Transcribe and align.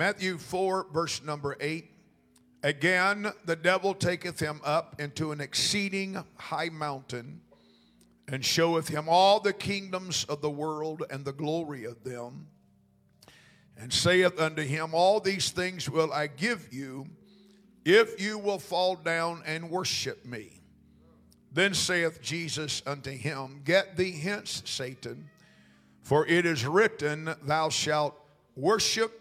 Matthew 0.00 0.38
4, 0.38 0.86
verse 0.94 1.22
number 1.22 1.58
8. 1.60 1.84
Again, 2.62 3.30
the 3.44 3.54
devil 3.54 3.92
taketh 3.92 4.40
him 4.40 4.62
up 4.64 4.98
into 4.98 5.30
an 5.30 5.42
exceeding 5.42 6.24
high 6.36 6.70
mountain 6.70 7.42
and 8.26 8.42
showeth 8.42 8.88
him 8.88 9.10
all 9.10 9.40
the 9.40 9.52
kingdoms 9.52 10.24
of 10.24 10.40
the 10.40 10.48
world 10.48 11.04
and 11.10 11.22
the 11.26 11.34
glory 11.34 11.84
of 11.84 12.02
them, 12.02 12.46
and 13.76 13.92
saith 13.92 14.40
unto 14.40 14.62
him, 14.62 14.94
All 14.94 15.20
these 15.20 15.50
things 15.50 15.90
will 15.90 16.14
I 16.14 16.28
give 16.28 16.72
you 16.72 17.06
if 17.84 18.18
you 18.18 18.38
will 18.38 18.58
fall 18.58 18.96
down 18.96 19.42
and 19.44 19.68
worship 19.68 20.24
me. 20.24 20.62
Then 21.52 21.74
saith 21.74 22.22
Jesus 22.22 22.82
unto 22.86 23.10
him, 23.10 23.60
Get 23.66 23.98
thee 23.98 24.18
hence, 24.18 24.62
Satan, 24.64 25.28
for 26.00 26.26
it 26.26 26.46
is 26.46 26.64
written, 26.64 27.34
Thou 27.42 27.68
shalt 27.68 28.14
worship 28.56 29.19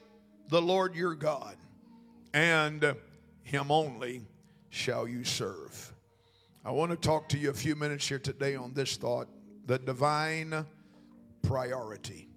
the 0.50 0.61
Lord 0.61 0.95
your 0.95 1.13
God, 1.13 1.55
and 2.34 2.95
him 3.44 3.71
only 3.71 4.23
shall 4.70 5.07
you 5.07 5.23
serve. 5.23 5.94
I 6.66 6.71
want 6.71 6.91
to 6.91 6.98
talk 6.98 7.30
to 7.30 7.38
you 7.38 7.52
a 7.52 7.53
few 7.53 7.76
minutes 7.76 8.07
here 8.07 8.20
today 8.20 8.55
on 8.55 8.73
this 8.73 8.98
thought 8.98 9.27
the 9.66 9.77
divine 9.77 10.66
priority. 11.43 12.27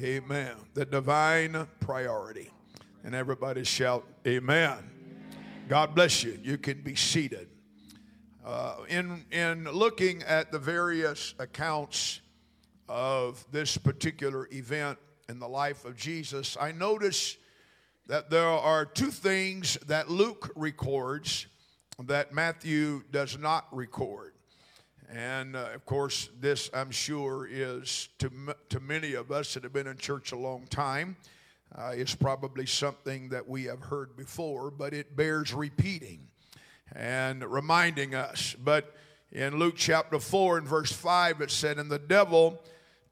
Amen. 0.00 0.52
The 0.74 0.86
divine 0.86 1.66
priority. 1.80 2.50
And 3.04 3.14
everybody 3.14 3.62
shout, 3.64 4.06
Amen. 4.26 4.78
God 5.68 5.94
bless 5.94 6.22
you. 6.22 6.38
You 6.42 6.56
can 6.56 6.80
be 6.80 6.94
seated. 6.94 7.48
Uh, 8.44 8.76
in, 8.88 9.24
in 9.30 9.64
looking 9.64 10.22
at 10.22 10.52
the 10.52 10.58
various 10.58 11.34
accounts 11.38 12.20
of 12.88 13.44
this 13.50 13.76
particular 13.76 14.48
event 14.52 14.98
in 15.28 15.38
the 15.38 15.48
life 15.48 15.84
of 15.84 15.96
Jesus, 15.96 16.56
I 16.60 16.72
notice 16.72 17.36
that 18.06 18.30
there 18.30 18.46
are 18.46 18.84
two 18.84 19.10
things 19.10 19.76
that 19.86 20.08
Luke 20.08 20.52
records 20.54 21.46
that 22.04 22.32
Matthew 22.32 23.02
does 23.10 23.36
not 23.36 23.66
record. 23.72 24.34
And 25.12 25.56
uh, 25.56 25.70
of 25.74 25.84
course, 25.84 26.30
this 26.40 26.70
I'm 26.72 26.90
sure 26.90 27.48
is 27.50 28.08
to, 28.18 28.30
to 28.68 28.80
many 28.80 29.14
of 29.14 29.32
us 29.32 29.54
that 29.54 29.64
have 29.64 29.72
been 29.72 29.86
in 29.86 29.96
church 29.96 30.32
a 30.32 30.36
long 30.36 30.66
time, 30.68 31.16
uh, 31.74 31.92
it's 31.94 32.14
probably 32.14 32.66
something 32.66 33.28
that 33.30 33.48
we 33.48 33.64
have 33.64 33.80
heard 33.80 34.16
before, 34.16 34.70
but 34.70 34.94
it 34.94 35.16
bears 35.16 35.52
repeating 35.52 36.28
and 36.94 37.42
reminding 37.44 38.14
us. 38.14 38.54
But 38.62 38.94
in 39.32 39.58
Luke 39.58 39.74
chapter 39.76 40.20
4 40.20 40.58
and 40.58 40.68
verse 40.68 40.92
5, 40.92 41.40
it 41.40 41.50
said, 41.50 41.78
And 41.78 41.90
the 41.90 41.98
devil 41.98 42.62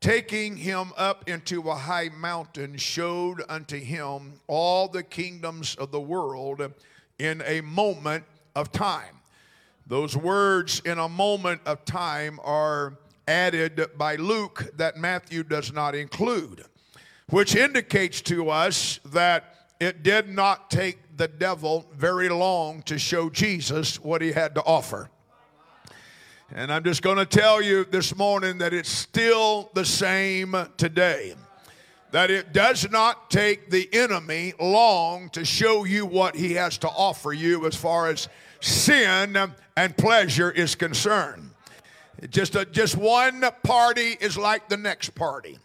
taking 0.05 0.55
him 0.55 0.92
up 0.98 1.27
into 1.30 1.70
a 1.70 1.74
high 1.74 2.10
mountain, 2.14 2.77
showed 2.77 3.42
unto 3.48 3.78
him 3.78 4.34
all 4.48 4.86
the 4.86 5.02
kingdoms 5.02 5.74
of 5.77 5.91
the 5.92 6.00
world 6.00 6.61
in 7.19 7.42
a 7.46 7.62
moment 7.62 8.22
of 8.55 8.70
time. 8.70 9.16
Those 9.86 10.14
words, 10.14 10.83
in 10.84 10.98
a 10.98 11.08
moment 11.08 11.62
of 11.64 11.86
time, 11.86 12.38
are 12.44 12.98
added 13.27 13.83
by 13.96 14.16
Luke 14.16 14.72
that 14.77 14.98
Matthew 14.98 15.42
does 15.42 15.72
not 15.72 15.94
include, 15.94 16.66
which 17.30 17.56
indicates 17.56 18.20
to 18.22 18.50
us 18.50 19.00
that 19.06 19.55
it 19.80 20.02
did 20.02 20.28
not 20.28 20.70
take 20.70 21.16
the 21.16 21.28
devil 21.28 21.86
very 21.94 22.28
long 22.28 22.83
to 22.83 22.98
show 22.98 23.30
Jesus 23.30 23.98
what 24.05 24.20
he 24.20 24.33
had 24.33 24.55
to 24.56 24.62
offer. 24.64 25.08
And 26.56 26.72
I'm 26.72 26.84
just 26.84 27.02
going 27.02 27.16
to 27.16 27.27
tell 27.27 27.60
you 27.60 27.84
this 27.84 28.14
morning 28.14 28.58
that 28.58 28.72
it's 28.72 28.88
still 28.88 29.72
the 29.74 29.84
same 29.84 30.55
today. 30.77 31.34
That 32.12 32.30
it 32.30 32.52
does 32.52 32.88
not 32.92 33.28
take 33.28 33.70
the 33.70 33.92
enemy 33.92 34.52
long 34.61 35.30
to 35.30 35.44
show 35.44 35.83
you 35.83 36.06
what 36.06 36.36
he 36.36 36.52
has 36.52 36.78
to 36.78 36.88
offer 36.88 37.33
you 37.33 37.66
as 37.66 37.74
far 37.74 38.08
as 38.08 38.28
sin 38.61 39.36
and 39.77 39.96
pleasure 39.96 40.48
is 40.48 40.77
concerned. 40.77 41.50
Just, 42.30 42.55
a, 42.55 42.64
just 42.64 42.96
one 42.96 43.45
party 43.64 44.17
is 44.20 44.39
like 44.39 44.68
the 44.68 44.77
next 44.77 45.11
party. 45.17 45.58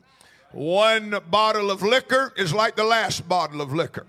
One 0.53 1.19
bottle 1.29 1.69
of 1.69 1.83
liquor 1.83 2.33
is 2.35 2.51
like 2.51 2.75
the 2.75 2.83
last 2.83 3.29
bottle 3.29 3.61
of 3.61 3.71
liquor. 3.73 4.07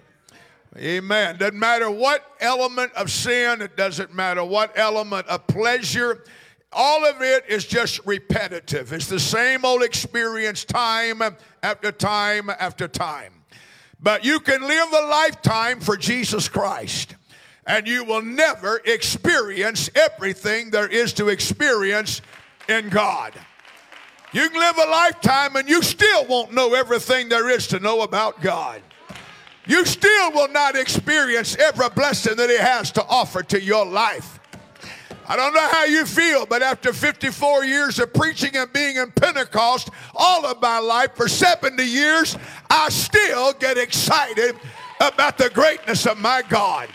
Amen. 0.79 1.37
Doesn't 1.37 1.59
matter 1.59 1.91
what 1.91 2.25
element 2.41 2.95
of 2.95 3.11
sin, 3.11 3.61
it 3.61 3.77
doesn't 3.77 4.15
matter 4.15 4.43
what 4.43 4.79
element 4.79 5.27
of 5.27 5.47
pleasure, 5.47 6.25
all 6.73 7.05
of 7.05 7.21
it 7.21 7.45
is 7.49 7.67
just 7.67 8.01
repetitive. 8.07 8.93
It's 8.93 9.09
the 9.09 9.21
same 9.21 9.65
old 9.65 9.83
experience 9.83 10.65
time 10.65 11.23
after 11.63 11.91
time 11.91 12.49
after 12.49 12.87
time. 12.87 13.33
But 14.01 14.25
you 14.25 14.41
can 14.41 14.63
live 14.63 14.89
a 14.93 15.07
lifetime 15.07 15.81
for 15.81 15.97
Jesus 15.97 16.49
Christ 16.49 17.17
and 17.67 17.87
you 17.87 18.05
will 18.05 18.23
never 18.23 18.81
experience 18.85 19.91
everything 19.95 20.71
there 20.71 20.89
is 20.89 21.13
to 21.15 21.29
experience 21.29 22.21
in 22.69 22.89
God. 22.89 23.33
You 24.33 24.49
can 24.49 24.61
live 24.61 24.77
a 24.79 24.91
lifetime 24.91 25.57
and 25.57 25.69
you 25.69 25.83
still 25.83 26.25
won't 26.27 26.53
know 26.53 26.75
everything 26.75 27.29
there 27.29 27.49
is 27.51 27.67
to 27.69 27.81
know 27.81 28.03
about 28.03 28.41
God. 28.41 28.81
You 29.67 29.85
still 29.85 30.33
will 30.33 30.49
not 30.49 30.77
experience 30.77 31.57
every 31.57 31.89
blessing 31.91 32.37
that 32.37 32.51
He 32.51 32.57
has 32.57 32.91
to 32.93 33.05
offer 33.05 33.43
to 33.45 33.61
your 33.61 33.85
life. 33.85 34.40
I 35.31 35.37
don't 35.37 35.55
know 35.55 35.69
how 35.69 35.85
you 35.85 36.07
feel, 36.07 36.45
but 36.45 36.61
after 36.61 36.93
54 36.93 37.65
years 37.65 38.01
of 38.01 38.13
preaching 38.13 38.57
and 38.57 38.73
being 38.73 38.97
in 38.97 39.13
Pentecost 39.13 39.91
all 40.13 40.45
of 40.45 40.61
my 40.61 40.81
life 40.81 41.15
for 41.15 41.29
70 41.29 41.85
years, 41.85 42.37
I 42.69 42.89
still 42.89 43.53
get 43.53 43.79
excited 43.79 44.57
about 45.01 45.39
the 45.39 45.49
greatness 45.51 46.05
of 46.05 46.19
my 46.19 46.43
God. 46.49 46.89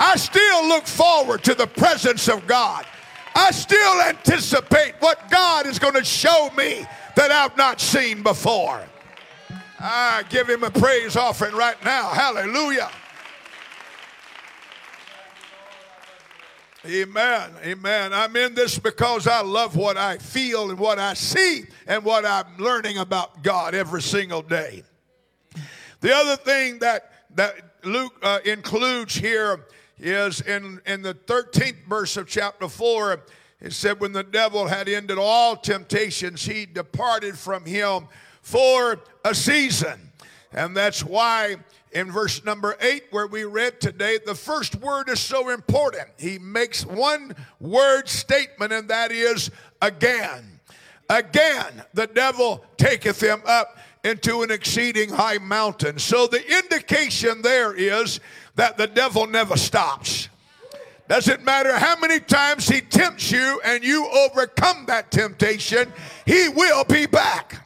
I 0.00 0.16
still 0.16 0.66
look 0.66 0.88
forward 0.88 1.44
to 1.44 1.54
the 1.54 1.68
presence 1.68 2.26
of 2.26 2.44
God. 2.48 2.86
I 3.36 3.52
still 3.52 4.00
anticipate 4.00 4.94
what 4.98 5.30
God 5.30 5.68
is 5.68 5.78
going 5.78 5.94
to 5.94 6.02
show 6.02 6.50
me 6.56 6.84
that 7.14 7.30
I've 7.30 7.56
not 7.56 7.80
seen 7.80 8.24
before. 8.24 8.82
I 9.78 10.24
give 10.28 10.48
him 10.48 10.64
a 10.64 10.72
praise 10.72 11.14
offering 11.14 11.54
right 11.54 11.82
now. 11.84 12.08
Hallelujah. 12.08 12.90
Amen. 16.86 17.50
Amen. 17.64 18.12
I'm 18.12 18.36
in 18.36 18.54
this 18.54 18.78
because 18.78 19.26
I 19.26 19.40
love 19.40 19.74
what 19.74 19.96
I 19.96 20.18
feel 20.18 20.68
and 20.68 20.78
what 20.78 20.98
I 20.98 21.14
see 21.14 21.64
and 21.86 22.04
what 22.04 22.26
I'm 22.26 22.58
learning 22.58 22.98
about 22.98 23.42
God 23.42 23.74
every 23.74 24.02
single 24.02 24.42
day. 24.42 24.82
The 26.02 26.14
other 26.14 26.36
thing 26.36 26.80
that, 26.80 27.10
that 27.36 27.54
Luke 27.84 28.14
uh, 28.22 28.40
includes 28.44 29.14
here 29.14 29.64
is 29.98 30.42
in, 30.42 30.82
in 30.84 31.00
the 31.00 31.14
13th 31.14 31.86
verse 31.88 32.18
of 32.18 32.28
chapter 32.28 32.68
4, 32.68 33.22
it 33.62 33.72
said, 33.72 33.98
When 33.98 34.12
the 34.12 34.22
devil 34.22 34.66
had 34.66 34.86
ended 34.86 35.16
all 35.16 35.56
temptations, 35.56 36.44
he 36.44 36.66
departed 36.66 37.38
from 37.38 37.64
him 37.64 38.08
for 38.42 39.00
a 39.24 39.34
season. 39.34 40.12
And 40.52 40.76
that's 40.76 41.02
why 41.02 41.56
in 41.94 42.10
verse 42.10 42.44
number 42.44 42.76
eight, 42.80 43.04
where 43.10 43.28
we 43.28 43.44
read 43.44 43.80
today, 43.80 44.18
the 44.24 44.34
first 44.34 44.76
word 44.76 45.08
is 45.08 45.20
so 45.20 45.48
important. 45.48 46.08
He 46.18 46.38
makes 46.38 46.84
one 46.84 47.34
word 47.60 48.08
statement, 48.08 48.72
and 48.72 48.88
that 48.88 49.12
is 49.12 49.50
again. 49.80 50.60
Again, 51.08 51.84
the 51.94 52.08
devil 52.08 52.64
taketh 52.76 53.22
him 53.22 53.40
up 53.46 53.78
into 54.02 54.42
an 54.42 54.50
exceeding 54.50 55.08
high 55.08 55.38
mountain. 55.38 55.98
So 55.98 56.26
the 56.26 56.44
indication 56.58 57.42
there 57.42 57.74
is 57.74 58.20
that 58.56 58.76
the 58.76 58.86
devil 58.86 59.26
never 59.26 59.56
stops. 59.56 60.28
Doesn't 61.08 61.44
matter 61.44 61.76
how 61.76 61.98
many 61.98 62.18
times 62.18 62.68
he 62.68 62.80
tempts 62.80 63.30
you 63.30 63.60
and 63.64 63.84
you 63.84 64.06
overcome 64.08 64.86
that 64.86 65.10
temptation, 65.10 65.92
he 66.26 66.48
will 66.48 66.84
be 66.84 67.06
back. 67.06 67.63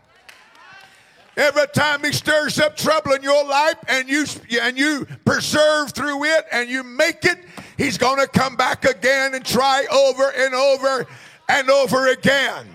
Every 1.38 1.69
time 1.69 2.03
he 2.03 2.10
stirs 2.10 2.59
up 2.59 2.76
trouble 2.76 3.12
in 3.12 3.22
your 3.22 3.47
life 3.47 3.76
and 3.87 4.09
you 4.09 4.25
and 4.60 4.76
you 4.76 5.06
persevere 5.25 5.87
through 5.87 6.25
it 6.25 6.46
and 6.50 6.69
you 6.69 6.82
make 6.82 7.25
it, 7.25 7.38
he's 7.76 7.96
going 7.96 8.19
to 8.19 8.26
come 8.26 8.56
back 8.56 8.85
again 8.85 9.35
and 9.35 9.44
try 9.44 9.87
over 9.93 10.32
and 10.37 10.52
over 10.52 11.06
and 11.49 11.70
over 11.70 12.08
again. 12.08 12.67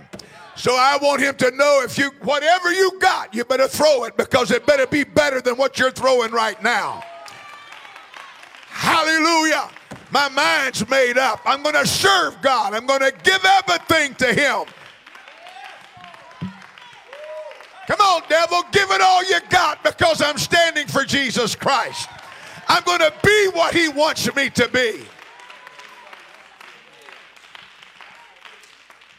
So 0.55 0.77
I 0.77 0.97
want 1.01 1.21
him 1.21 1.35
to 1.35 1.51
know 1.51 1.81
if 1.83 1.97
you 1.97 2.11
whatever 2.21 2.71
you 2.71 2.97
got, 2.99 3.35
you 3.35 3.43
better 3.43 3.67
throw 3.67 4.05
it 4.05 4.15
because 4.15 4.49
it 4.49 4.65
better 4.65 4.87
be 4.87 5.03
better 5.03 5.41
than 5.41 5.57
what 5.57 5.77
you're 5.77 5.91
throwing 5.91 6.31
right 6.31 6.61
now. 6.63 7.03
Hallelujah. 8.69 9.69
My 10.09 10.29
mind's 10.29 10.87
made 10.87 11.17
up. 11.17 11.41
I'm 11.45 11.63
going 11.63 11.75
to 11.75 11.85
serve 11.85 12.41
God. 12.41 12.73
I'm 12.73 12.85
going 12.85 13.01
to 13.01 13.11
give 13.23 13.43
everything 13.43 14.15
to 14.15 14.33
him. 14.33 14.67
Come 17.87 17.99
on, 17.99 18.21
devil, 18.29 18.63
give 18.71 18.89
it 18.91 19.01
all 19.01 19.23
you 19.25 19.39
got 19.49 19.83
because 19.83 20.21
I'm 20.21 20.37
standing 20.37 20.87
for 20.87 21.03
Jesus 21.03 21.55
Christ. 21.55 22.09
I'm 22.67 22.83
going 22.83 22.99
to 22.99 23.13
be 23.23 23.49
what 23.49 23.73
he 23.73 23.89
wants 23.89 24.33
me 24.35 24.49
to 24.51 24.69
be. 24.69 25.01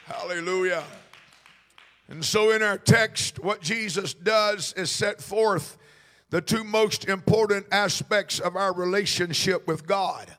Hallelujah. 0.06 0.82
And 2.08 2.24
so, 2.24 2.50
in 2.50 2.62
our 2.62 2.78
text, 2.78 3.42
what 3.42 3.60
Jesus 3.60 4.14
does 4.14 4.72
is 4.74 4.90
set 4.90 5.20
forth 5.20 5.76
the 6.30 6.40
two 6.40 6.64
most 6.64 7.06
important 7.06 7.66
aspects 7.70 8.40
of 8.40 8.56
our 8.56 8.72
relationship 8.72 9.66
with 9.66 9.86
God 9.86 10.34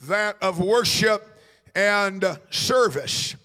that 0.00 0.36
of 0.42 0.60
worship 0.60 1.38
and 1.74 2.38
service. 2.50 3.36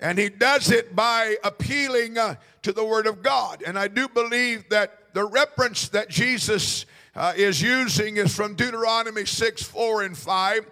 And 0.00 0.18
he 0.18 0.28
does 0.28 0.70
it 0.70 0.94
by 0.94 1.36
appealing 1.44 2.18
uh, 2.18 2.36
to 2.62 2.72
the 2.72 2.84
Word 2.84 3.06
of 3.06 3.22
God. 3.22 3.62
And 3.64 3.78
I 3.78 3.88
do 3.88 4.08
believe 4.08 4.68
that 4.70 5.14
the 5.14 5.24
reference 5.24 5.88
that 5.90 6.08
Jesus 6.08 6.86
uh, 7.14 7.32
is 7.36 7.62
using 7.62 8.16
is 8.16 8.34
from 8.34 8.54
Deuteronomy 8.54 9.24
6 9.24 9.62
4 9.62 10.02
and 10.02 10.18
5, 10.18 10.66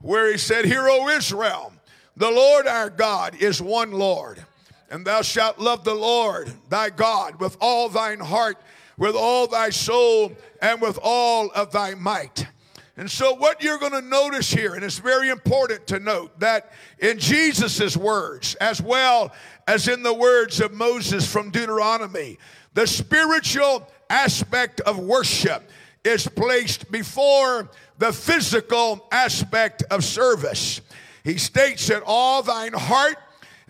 where 0.00 0.30
he 0.30 0.38
said, 0.38 0.64
Hear, 0.64 0.88
O 0.88 1.08
Israel, 1.08 1.72
the 2.16 2.30
Lord 2.30 2.66
our 2.66 2.90
God 2.90 3.36
is 3.36 3.62
one 3.62 3.92
Lord, 3.92 4.44
and 4.90 5.06
thou 5.06 5.22
shalt 5.22 5.58
love 5.58 5.84
the 5.84 5.94
Lord 5.94 6.52
thy 6.68 6.90
God 6.90 7.40
with 7.40 7.56
all 7.60 7.88
thine 7.88 8.20
heart, 8.20 8.56
with 8.96 9.14
all 9.16 9.46
thy 9.46 9.70
soul, 9.70 10.32
and 10.60 10.80
with 10.80 10.98
all 11.02 11.50
of 11.52 11.72
thy 11.72 11.94
might. 11.94 12.46
And 12.96 13.10
so, 13.10 13.34
what 13.34 13.60
you're 13.60 13.78
going 13.78 13.92
to 13.92 14.00
notice 14.02 14.52
here, 14.52 14.74
and 14.74 14.84
it's 14.84 14.98
very 14.98 15.28
important 15.28 15.86
to 15.88 15.98
note 15.98 16.38
that 16.38 16.70
in 17.00 17.18
Jesus' 17.18 17.96
words, 17.96 18.54
as 18.56 18.80
well 18.80 19.32
as 19.66 19.88
in 19.88 20.04
the 20.04 20.14
words 20.14 20.60
of 20.60 20.72
Moses 20.72 21.30
from 21.30 21.50
Deuteronomy, 21.50 22.38
the 22.74 22.86
spiritual 22.86 23.88
aspect 24.08 24.80
of 24.82 24.98
worship 24.98 25.68
is 26.04 26.28
placed 26.28 26.90
before 26.92 27.68
the 27.98 28.12
physical 28.12 29.08
aspect 29.10 29.82
of 29.90 30.04
service. 30.04 30.80
He 31.24 31.38
states 31.38 31.88
that 31.88 32.02
all 32.06 32.42
thine 32.42 32.74
heart 32.74 33.16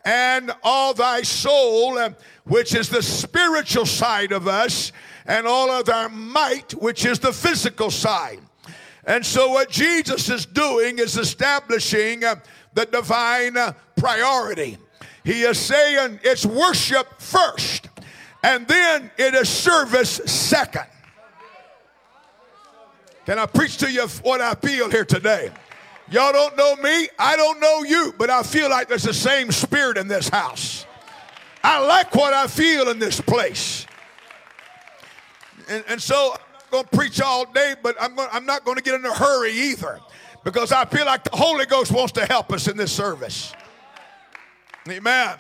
and 0.04 0.52
all 0.62 0.92
thy 0.92 1.22
soul, 1.22 1.98
which 2.44 2.74
is 2.74 2.90
the 2.90 3.02
spiritual 3.02 3.86
side 3.86 4.32
of 4.32 4.48
us, 4.48 4.92
and 5.24 5.46
all 5.46 5.70
of 5.70 5.88
our 5.88 6.10
might, 6.10 6.72
which 6.72 7.06
is 7.06 7.20
the 7.20 7.32
physical 7.32 7.90
side. 7.90 8.40
And 9.06 9.24
so, 9.24 9.50
what 9.50 9.68
Jesus 9.68 10.30
is 10.30 10.46
doing 10.46 10.98
is 10.98 11.16
establishing 11.16 12.24
uh, 12.24 12.36
the 12.72 12.86
divine 12.86 13.56
uh, 13.56 13.72
priority. 13.96 14.78
He 15.24 15.42
is 15.42 15.58
saying 15.58 16.20
it's 16.22 16.46
worship 16.46 17.20
first, 17.20 17.88
and 18.42 18.66
then 18.66 19.10
it 19.18 19.34
is 19.34 19.48
service 19.48 20.20
second. 20.26 20.86
Can 23.26 23.38
I 23.38 23.46
preach 23.46 23.78
to 23.78 23.90
you 23.90 24.06
what 24.22 24.40
I 24.40 24.54
feel 24.54 24.90
here 24.90 25.04
today? 25.04 25.50
Y'all 26.10 26.32
don't 26.32 26.56
know 26.56 26.76
me, 26.76 27.08
I 27.18 27.36
don't 27.36 27.60
know 27.60 27.82
you, 27.82 28.14
but 28.18 28.28
I 28.28 28.42
feel 28.42 28.68
like 28.68 28.88
there's 28.88 29.04
the 29.04 29.14
same 29.14 29.50
spirit 29.50 29.96
in 29.96 30.08
this 30.08 30.28
house. 30.28 30.84
I 31.62 31.84
like 31.86 32.14
what 32.14 32.34
I 32.34 32.46
feel 32.46 32.90
in 32.90 32.98
this 32.98 33.22
place. 33.22 33.86
And, 35.68 35.82
and 35.88 36.02
so 36.02 36.36
going 36.70 36.84
to 36.84 36.96
preach 36.96 37.20
all 37.20 37.44
day, 37.46 37.74
but 37.82 37.96
I'm, 38.00 38.14
going, 38.14 38.28
I'm 38.32 38.46
not 38.46 38.64
going 38.64 38.76
to 38.76 38.82
get 38.82 38.94
in 38.94 39.04
a 39.04 39.14
hurry 39.14 39.52
either 39.52 40.00
because 40.44 40.72
I 40.72 40.84
feel 40.84 41.06
like 41.06 41.24
the 41.24 41.36
Holy 41.36 41.66
Ghost 41.66 41.90
wants 41.92 42.12
to 42.12 42.26
help 42.26 42.52
us 42.52 42.68
in 42.68 42.76
this 42.76 42.92
service. 42.92 43.52
Amen. 44.88 45.36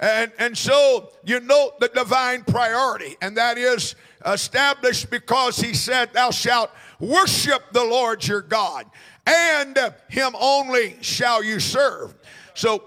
And, 0.00 0.32
and 0.38 0.56
so 0.56 1.10
you 1.24 1.40
note 1.40 1.78
the 1.78 1.88
divine 1.88 2.42
priority, 2.42 3.16
and 3.20 3.36
that 3.36 3.58
is 3.58 3.94
established 4.26 5.10
because 5.10 5.58
he 5.58 5.74
said, 5.74 6.12
Thou 6.14 6.30
shalt 6.30 6.70
worship 6.98 7.62
the 7.72 7.84
Lord 7.84 8.26
your 8.26 8.40
God, 8.40 8.86
and 9.26 9.78
him 10.08 10.32
only 10.40 10.96
shall 11.02 11.44
you 11.44 11.60
serve. 11.60 12.14
So 12.54 12.84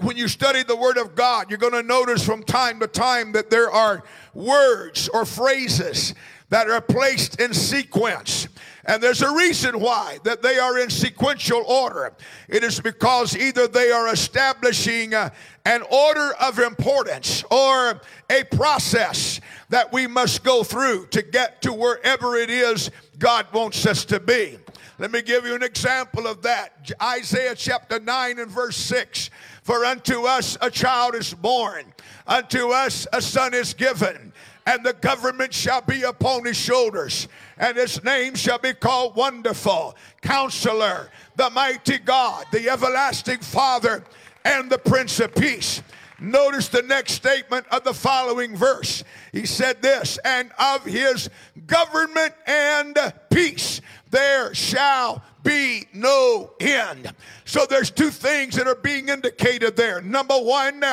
when 0.00 0.16
you 0.16 0.28
study 0.28 0.62
the 0.62 0.76
Word 0.76 0.96
of 0.96 1.14
God, 1.14 1.50
you're 1.50 1.58
going 1.58 1.72
to 1.74 1.82
notice 1.82 2.24
from 2.24 2.42
time 2.42 2.80
to 2.80 2.86
time 2.86 3.32
that 3.32 3.50
there 3.50 3.70
are 3.70 4.02
words 4.34 5.08
or 5.08 5.24
phrases 5.24 6.14
that 6.52 6.68
are 6.68 6.82
placed 6.82 7.40
in 7.40 7.54
sequence. 7.54 8.46
And 8.84 9.02
there's 9.02 9.22
a 9.22 9.34
reason 9.34 9.80
why 9.80 10.18
that 10.24 10.42
they 10.42 10.58
are 10.58 10.78
in 10.78 10.90
sequential 10.90 11.64
order. 11.66 12.12
It 12.46 12.62
is 12.62 12.78
because 12.78 13.34
either 13.34 13.66
they 13.66 13.90
are 13.90 14.12
establishing 14.12 15.14
uh, 15.14 15.30
an 15.64 15.82
order 15.90 16.34
of 16.42 16.58
importance 16.58 17.42
or 17.50 18.02
a 18.28 18.44
process 18.54 19.40
that 19.70 19.90
we 19.94 20.06
must 20.06 20.44
go 20.44 20.62
through 20.62 21.06
to 21.06 21.22
get 21.22 21.62
to 21.62 21.72
wherever 21.72 22.36
it 22.36 22.50
is 22.50 22.90
God 23.18 23.46
wants 23.54 23.86
us 23.86 24.04
to 24.04 24.20
be. 24.20 24.58
Let 24.98 25.10
me 25.10 25.22
give 25.22 25.46
you 25.46 25.54
an 25.54 25.62
example 25.62 26.26
of 26.26 26.42
that. 26.42 26.92
Isaiah 27.02 27.54
chapter 27.54 27.98
9 27.98 28.38
and 28.38 28.50
verse 28.50 28.76
6. 28.76 29.30
For 29.62 29.86
unto 29.86 30.26
us 30.26 30.58
a 30.60 30.70
child 30.70 31.14
is 31.14 31.32
born, 31.32 31.94
unto 32.26 32.72
us 32.72 33.06
a 33.10 33.22
son 33.22 33.54
is 33.54 33.72
given 33.72 34.34
and 34.66 34.84
the 34.84 34.92
government 34.94 35.52
shall 35.52 35.80
be 35.80 36.02
upon 36.02 36.44
his 36.44 36.56
shoulders, 36.56 37.28
and 37.58 37.76
his 37.76 38.02
name 38.04 38.34
shall 38.34 38.58
be 38.58 38.72
called 38.72 39.16
Wonderful, 39.16 39.96
Counselor, 40.20 41.10
the 41.36 41.50
Mighty 41.50 41.98
God, 41.98 42.46
the 42.52 42.68
Everlasting 42.68 43.40
Father, 43.40 44.04
and 44.44 44.70
the 44.70 44.78
Prince 44.78 45.20
of 45.20 45.34
Peace. 45.34 45.82
Notice 46.20 46.68
the 46.68 46.82
next 46.82 47.14
statement 47.14 47.66
of 47.72 47.82
the 47.82 47.92
following 47.92 48.56
verse. 48.56 49.02
He 49.32 49.44
said 49.44 49.82
this, 49.82 50.18
and 50.24 50.52
of 50.56 50.84
his 50.84 51.28
government 51.66 52.34
and 52.46 52.96
peace 53.28 53.80
there 54.10 54.54
shall 54.54 55.24
be 55.42 55.86
no 55.92 56.52
end. 56.60 57.12
So 57.44 57.66
there's 57.68 57.90
two 57.90 58.10
things 58.10 58.54
that 58.54 58.68
are 58.68 58.76
being 58.76 59.08
indicated 59.08 59.74
there. 59.74 60.00
Number 60.00 60.36
one, 60.36 60.84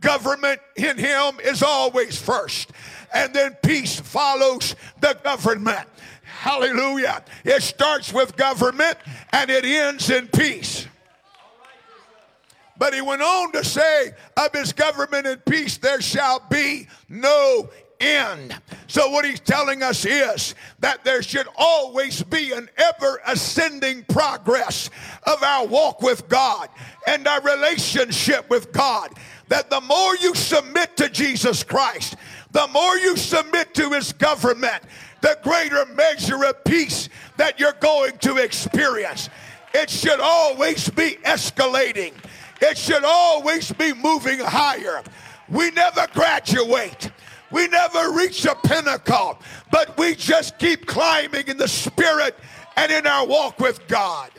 government 0.00 0.60
in 0.76 0.98
him 0.98 1.40
is 1.42 1.64
always 1.64 2.20
first 2.20 2.70
and 3.16 3.32
then 3.32 3.56
peace 3.62 3.98
follows 3.98 4.76
the 5.00 5.18
government. 5.24 5.88
Hallelujah. 6.22 7.24
It 7.44 7.62
starts 7.62 8.12
with 8.12 8.36
government 8.36 8.98
and 9.32 9.48
it 9.48 9.64
ends 9.64 10.10
in 10.10 10.28
peace. 10.28 10.86
But 12.78 12.92
he 12.92 13.00
went 13.00 13.22
on 13.22 13.52
to 13.52 13.64
say, 13.64 14.12
Of 14.36 14.52
his 14.52 14.74
government 14.74 15.26
and 15.26 15.42
peace 15.46 15.78
there 15.78 16.02
shall 16.02 16.42
be 16.50 16.88
no 17.08 17.70
end. 18.00 18.54
So, 18.86 19.08
what 19.08 19.24
he's 19.24 19.40
telling 19.40 19.82
us 19.82 20.04
is 20.04 20.54
that 20.80 21.02
there 21.02 21.22
should 21.22 21.48
always 21.56 22.22
be 22.22 22.52
an 22.52 22.68
ever 22.76 23.22
ascending 23.26 24.04
progress 24.04 24.90
of 25.22 25.42
our 25.42 25.66
walk 25.66 26.02
with 26.02 26.28
God 26.28 26.68
and 27.06 27.26
our 27.26 27.40
relationship 27.40 28.50
with 28.50 28.72
God. 28.72 29.14
That 29.48 29.70
the 29.70 29.80
more 29.80 30.16
you 30.16 30.34
submit 30.34 30.96
to 30.98 31.08
Jesus 31.08 31.62
Christ, 31.62 32.16
the 32.56 32.66
more 32.68 32.96
you 32.96 33.18
submit 33.18 33.74
to 33.74 33.90
his 33.90 34.14
government, 34.14 34.82
the 35.20 35.38
greater 35.42 35.84
measure 35.94 36.42
of 36.42 36.64
peace 36.64 37.10
that 37.36 37.60
you're 37.60 37.76
going 37.80 38.16
to 38.16 38.38
experience. 38.38 39.28
It 39.74 39.90
should 39.90 40.20
always 40.20 40.88
be 40.88 41.18
escalating. 41.22 42.14
It 42.62 42.78
should 42.78 43.04
always 43.04 43.70
be 43.72 43.92
moving 43.92 44.38
higher. 44.38 45.02
We 45.50 45.70
never 45.72 46.06
graduate. 46.14 47.10
We 47.50 47.68
never 47.68 48.12
reach 48.12 48.46
a 48.46 48.54
pinnacle, 48.54 49.38
but 49.70 49.98
we 49.98 50.14
just 50.14 50.58
keep 50.58 50.86
climbing 50.86 51.48
in 51.48 51.58
the 51.58 51.68
spirit 51.68 52.38
and 52.76 52.90
in 52.90 53.06
our 53.06 53.26
walk 53.26 53.60
with 53.60 53.86
God. 53.86 54.30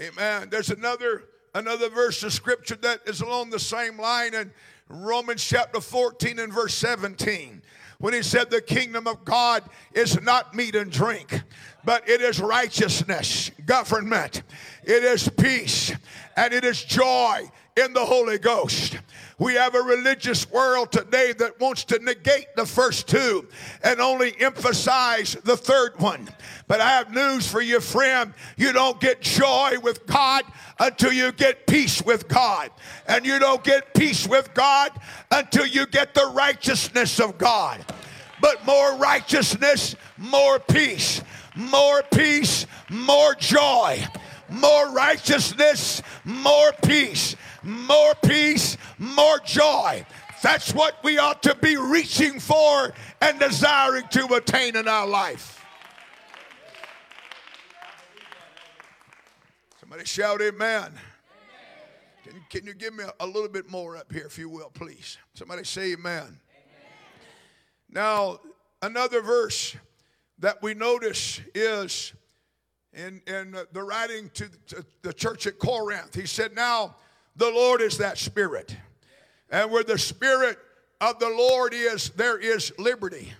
Amen. 0.00 0.48
There's 0.50 0.70
another 0.70 1.22
another 1.54 1.88
verse 1.88 2.22
of 2.22 2.32
scripture 2.32 2.76
that 2.76 3.00
is 3.06 3.20
along 3.20 3.50
the 3.50 3.58
same 3.58 3.98
line 3.98 4.34
in 4.34 4.50
Romans 4.88 5.42
chapter 5.42 5.80
14 5.80 6.38
and 6.38 6.52
verse 6.52 6.74
17 6.74 7.62
when 7.98 8.12
he 8.12 8.22
said 8.22 8.50
the 8.50 8.60
kingdom 8.60 9.06
of 9.06 9.24
God 9.24 9.62
is 9.94 10.20
not 10.20 10.54
meat 10.54 10.74
and 10.74 10.90
drink, 10.90 11.42
but 11.84 12.06
it 12.08 12.20
is 12.20 12.40
righteousness, 12.40 13.50
government, 13.64 14.42
it 14.82 15.04
is 15.04 15.28
peace, 15.28 15.92
and 16.36 16.52
it 16.52 16.64
is 16.64 16.82
joy 16.82 17.50
in 17.76 17.92
the 17.92 18.04
Holy 18.04 18.38
Ghost. 18.38 18.98
We 19.38 19.54
have 19.54 19.74
a 19.74 19.80
religious 19.80 20.48
world 20.48 20.92
today 20.92 21.32
that 21.32 21.58
wants 21.58 21.82
to 21.86 21.98
negate 21.98 22.54
the 22.54 22.66
first 22.66 23.08
two 23.08 23.48
and 23.82 24.00
only 24.00 24.32
emphasize 24.40 25.36
the 25.42 25.56
third 25.56 25.98
one. 25.98 26.28
But 26.68 26.80
I 26.80 26.90
have 26.90 27.12
news 27.12 27.50
for 27.50 27.60
you, 27.60 27.80
friend. 27.80 28.32
You 28.56 28.72
don't 28.72 29.00
get 29.00 29.22
joy 29.22 29.74
with 29.82 30.06
God 30.06 30.44
until 30.78 31.12
you 31.12 31.32
get 31.32 31.66
peace 31.66 32.00
with 32.00 32.28
God. 32.28 32.70
And 33.08 33.26
you 33.26 33.40
don't 33.40 33.64
get 33.64 33.92
peace 33.92 34.28
with 34.28 34.54
God 34.54 34.92
until 35.32 35.66
you 35.66 35.86
get 35.86 36.14
the 36.14 36.30
righteousness 36.32 37.18
of 37.18 37.38
God. 37.38 37.84
But 38.40 38.64
more 38.64 38.94
righteousness, 38.96 39.96
more 40.16 40.60
peace. 40.60 41.22
More 41.56 42.04
peace, 42.14 42.66
more 42.88 43.34
joy. 43.34 43.98
More 44.48 44.92
righteousness, 44.92 46.02
more 46.24 46.72
peace 46.84 47.34
more 47.64 48.14
peace, 48.24 48.76
more 48.98 49.38
joy. 49.40 50.04
That's 50.42 50.74
what 50.74 51.02
we 51.02 51.18
ought 51.18 51.42
to 51.44 51.54
be 51.54 51.76
reaching 51.76 52.38
for 52.38 52.92
and 53.20 53.38
desiring 53.40 54.04
to 54.10 54.26
attain 54.34 54.76
in 54.76 54.86
our 54.86 55.06
life. 55.06 55.64
Somebody 59.80 60.04
shout, 60.04 60.42
Amen. 60.42 60.92
Can, 62.24 62.34
Can 62.50 62.66
you 62.66 62.74
give 62.74 62.94
me 62.94 63.04
a, 63.04 63.24
a 63.24 63.26
little 63.26 63.48
bit 63.48 63.70
more 63.70 63.96
up 63.96 64.12
here, 64.12 64.26
if 64.26 64.38
you 64.38 64.48
will, 64.48 64.70
please? 64.70 65.18
Somebody 65.34 65.64
say 65.64 65.92
amen. 65.92 66.22
amen. 66.22 66.38
Now, 67.90 68.40
another 68.82 69.20
verse 69.20 69.76
that 70.38 70.62
we 70.62 70.74
notice 70.74 71.40
is 71.54 72.12
in, 72.92 73.20
in 73.26 73.56
the 73.72 73.82
writing 73.82 74.30
to, 74.34 74.48
to 74.68 74.84
the 75.02 75.12
church 75.12 75.46
at 75.46 75.58
Corinth. 75.58 76.14
He 76.14 76.26
said, 76.26 76.54
Now 76.54 76.96
the 77.36 77.50
Lord 77.50 77.80
is 77.80 77.98
that 77.98 78.18
Spirit. 78.18 78.76
And 79.50 79.70
where 79.70 79.84
the 79.84 79.98
Spirit 79.98 80.58
of 81.00 81.18
the 81.18 81.28
Lord 81.28 81.74
is, 81.74 82.10
there 82.10 82.38
is 82.38 82.72
liberty. 82.78 83.32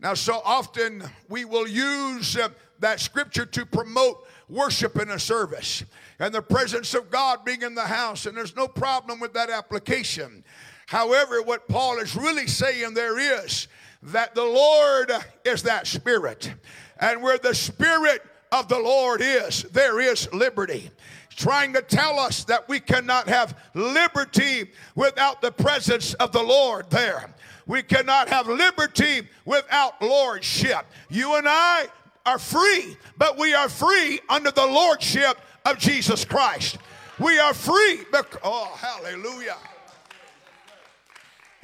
Now, 0.00 0.14
so 0.14 0.40
often 0.44 1.02
we 1.28 1.44
will 1.44 1.68
use 1.68 2.36
uh, 2.36 2.48
that 2.80 3.00
scripture 3.00 3.46
to 3.46 3.64
promote 3.64 4.26
worship 4.48 5.00
in 5.00 5.10
a 5.10 5.18
service 5.18 5.84
and 6.18 6.34
the 6.34 6.42
presence 6.42 6.94
of 6.94 7.10
God 7.10 7.44
being 7.44 7.62
in 7.62 7.74
the 7.74 7.82
house, 7.82 8.26
and 8.26 8.36
there's 8.36 8.56
no 8.56 8.68
problem 8.68 9.20
with 9.20 9.32
that 9.34 9.50
application. 9.50 10.44
However, 10.86 11.42
what 11.42 11.66
Paul 11.68 11.98
is 11.98 12.14
really 12.14 12.46
saying 12.46 12.94
there 12.94 13.18
is 13.18 13.68
that 14.02 14.34
the 14.34 14.44
Lord 14.44 15.10
is 15.44 15.62
that 15.62 15.86
Spirit, 15.86 16.52
and 16.98 17.22
where 17.22 17.38
the 17.38 17.54
Spirit 17.54 18.22
of 18.52 18.68
the 18.68 18.78
Lord 18.78 19.20
is, 19.22 19.62
there 19.64 20.00
is 20.00 20.32
liberty 20.32 20.90
trying 21.34 21.72
to 21.74 21.82
tell 21.82 22.18
us 22.18 22.44
that 22.44 22.68
we 22.68 22.80
cannot 22.80 23.28
have 23.28 23.56
liberty 23.74 24.70
without 24.94 25.42
the 25.42 25.52
presence 25.52 26.14
of 26.14 26.32
the 26.32 26.42
Lord 26.42 26.88
there. 26.90 27.34
We 27.66 27.82
cannot 27.82 28.28
have 28.28 28.46
liberty 28.46 29.28
without 29.44 30.00
lordship. 30.00 30.86
You 31.08 31.36
and 31.36 31.46
I 31.48 31.86
are 32.26 32.38
free, 32.38 32.96
but 33.16 33.38
we 33.38 33.54
are 33.54 33.68
free 33.68 34.20
under 34.28 34.50
the 34.50 34.66
lordship 34.66 35.38
of 35.64 35.78
Jesus 35.78 36.24
Christ. 36.24 36.78
We 37.18 37.38
are 37.38 37.54
free. 37.54 38.00
Because, 38.10 38.40
oh, 38.42 38.72
hallelujah. 38.76 39.56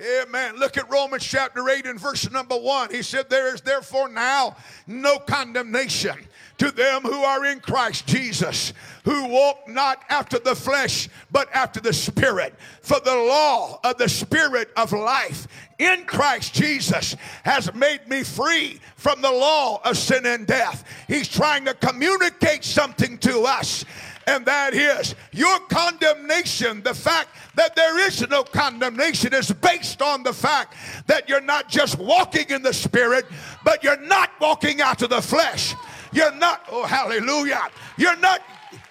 Amen. 0.00 0.56
Look 0.56 0.78
at 0.78 0.90
Romans 0.90 1.24
chapter 1.24 1.68
8 1.68 1.84
and 1.84 2.00
verse 2.00 2.30
number 2.30 2.56
1. 2.56 2.90
He 2.90 3.02
said, 3.02 3.28
There 3.28 3.54
is 3.54 3.60
therefore 3.60 4.08
now 4.08 4.56
no 4.86 5.18
condemnation 5.18 6.16
to 6.60 6.70
them 6.70 7.00
who 7.00 7.22
are 7.22 7.46
in 7.46 7.58
Christ 7.58 8.06
Jesus, 8.06 8.74
who 9.04 9.28
walk 9.28 9.66
not 9.66 10.02
after 10.10 10.38
the 10.38 10.54
flesh, 10.54 11.08
but 11.32 11.48
after 11.54 11.80
the 11.80 11.94
Spirit. 11.94 12.54
For 12.82 13.00
the 13.00 13.16
law 13.16 13.80
of 13.82 13.96
the 13.96 14.10
Spirit 14.10 14.68
of 14.76 14.92
life 14.92 15.48
in 15.78 16.04
Christ 16.04 16.52
Jesus 16.52 17.16
has 17.44 17.72
made 17.74 18.06
me 18.08 18.22
free 18.22 18.78
from 18.96 19.22
the 19.22 19.30
law 19.30 19.80
of 19.86 19.96
sin 19.96 20.26
and 20.26 20.46
death. 20.46 20.84
He's 21.08 21.28
trying 21.28 21.64
to 21.64 21.72
communicate 21.72 22.62
something 22.62 23.16
to 23.18 23.44
us 23.44 23.86
and 24.26 24.44
that 24.46 24.74
is 24.74 25.16
your 25.32 25.58
condemnation. 25.60 26.82
The 26.82 26.94
fact 26.94 27.30
that 27.56 27.74
there 27.74 27.98
is 28.06 28.28
no 28.28 28.44
condemnation 28.44 29.34
is 29.34 29.50
based 29.50 30.02
on 30.02 30.22
the 30.22 30.32
fact 30.32 30.76
that 31.06 31.28
you're 31.28 31.40
not 31.40 31.68
just 31.68 31.98
walking 31.98 32.48
in 32.50 32.62
the 32.62 32.72
Spirit, 32.72 33.26
but 33.64 33.82
you're 33.82 34.00
not 34.00 34.30
walking 34.40 34.80
out 34.80 35.02
of 35.02 35.10
the 35.10 35.22
flesh. 35.22 35.74
You're 36.12 36.34
not, 36.34 36.66
oh, 36.70 36.84
hallelujah. 36.84 37.68
You're 37.96 38.16
not 38.16 38.40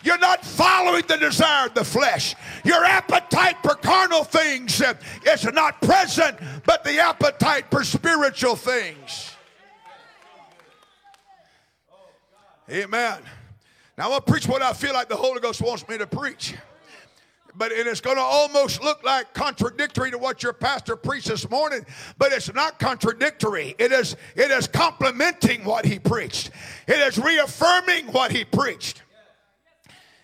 you're 0.02 0.18
not 0.18 0.46
following 0.46 1.04
the 1.08 1.18
desire 1.18 1.68
of 1.68 1.74
the 1.74 1.84
flesh. 1.84 2.36
Your 2.64 2.84
appetite 2.84 3.58
for 3.62 3.76
carnal 3.76 4.24
things 4.24 4.82
is 5.26 5.44
not 5.54 5.82
present, 5.82 6.38
but 6.66 6.84
the 6.84 7.00
appetite 7.00 7.66
for 7.70 7.84
spiritual 7.84 8.56
things. 8.56 9.32
Amen. 12.70 13.20
Now 13.98 14.14
to 14.14 14.22
preach 14.22 14.48
what 14.48 14.62
I 14.62 14.74
feel 14.74 14.94
like 14.94 15.10
the 15.10 15.16
Holy 15.16 15.42
Ghost 15.42 15.62
wants 15.62 15.88
me 15.88 15.98
to 15.98 16.08
preach 16.08 16.56
but 17.60 17.74
it 17.74 17.86
is 17.86 18.02
going 18.02 18.16
to 18.16 18.24
almost 18.24 18.82
look 18.82 19.04
like 19.04 19.34
contradictory 19.34 20.10
to 20.10 20.18
what 20.18 20.42
your 20.42 20.54
pastor 20.54 20.96
preached 20.96 21.28
this 21.28 21.48
morning 21.50 21.86
but 22.18 22.32
it's 22.32 22.52
not 22.54 22.80
contradictory. 22.80 23.76
It 23.78 23.92
is 23.92 24.16
it 24.36 24.50
is 24.50 24.68
complementing 24.68 25.64
what 25.64 25.86
he 25.86 26.00
preached. 26.00 26.50
It 26.88 26.98
is 26.98 27.20
reaffirming 27.20 28.08
what 28.08 28.32
he 28.32 28.46
preached. 28.46 29.04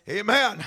Amen. 0.09 0.63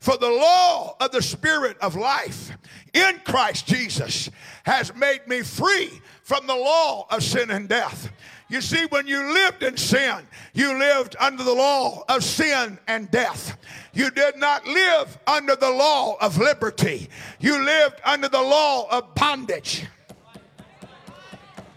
For 0.00 0.16
the 0.16 0.30
law 0.30 0.96
of 0.98 1.12
the 1.12 1.22
spirit 1.22 1.76
of 1.78 1.94
life 1.94 2.50
in 2.92 3.20
christ 3.24 3.66
jesus 3.68 4.30
has 4.64 4.92
made 4.96 5.20
me 5.28 5.42
free 5.42 5.90
from 6.24 6.46
the 6.48 6.54
law 6.54 7.06
of 7.10 7.22
sin 7.22 7.50
and 7.50 7.68
death 7.68 8.10
you 8.50 8.60
see, 8.60 8.84
when 8.86 9.06
you 9.06 9.32
lived 9.32 9.62
in 9.62 9.76
sin, 9.76 10.26
you 10.54 10.76
lived 10.76 11.14
under 11.20 11.44
the 11.44 11.54
law 11.54 12.02
of 12.08 12.24
sin 12.24 12.80
and 12.88 13.08
death. 13.08 13.56
You 13.94 14.10
did 14.10 14.36
not 14.36 14.66
live 14.66 15.18
under 15.24 15.54
the 15.54 15.70
law 15.70 16.16
of 16.20 16.36
liberty. 16.36 17.08
You 17.38 17.64
lived 17.64 18.00
under 18.04 18.28
the 18.28 18.42
law 18.42 18.88
of 18.90 19.14
bondage. 19.14 19.84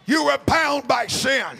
You 0.08 0.26
were 0.26 0.40
bound 0.48 0.88
by 0.88 1.06
sin. 1.06 1.58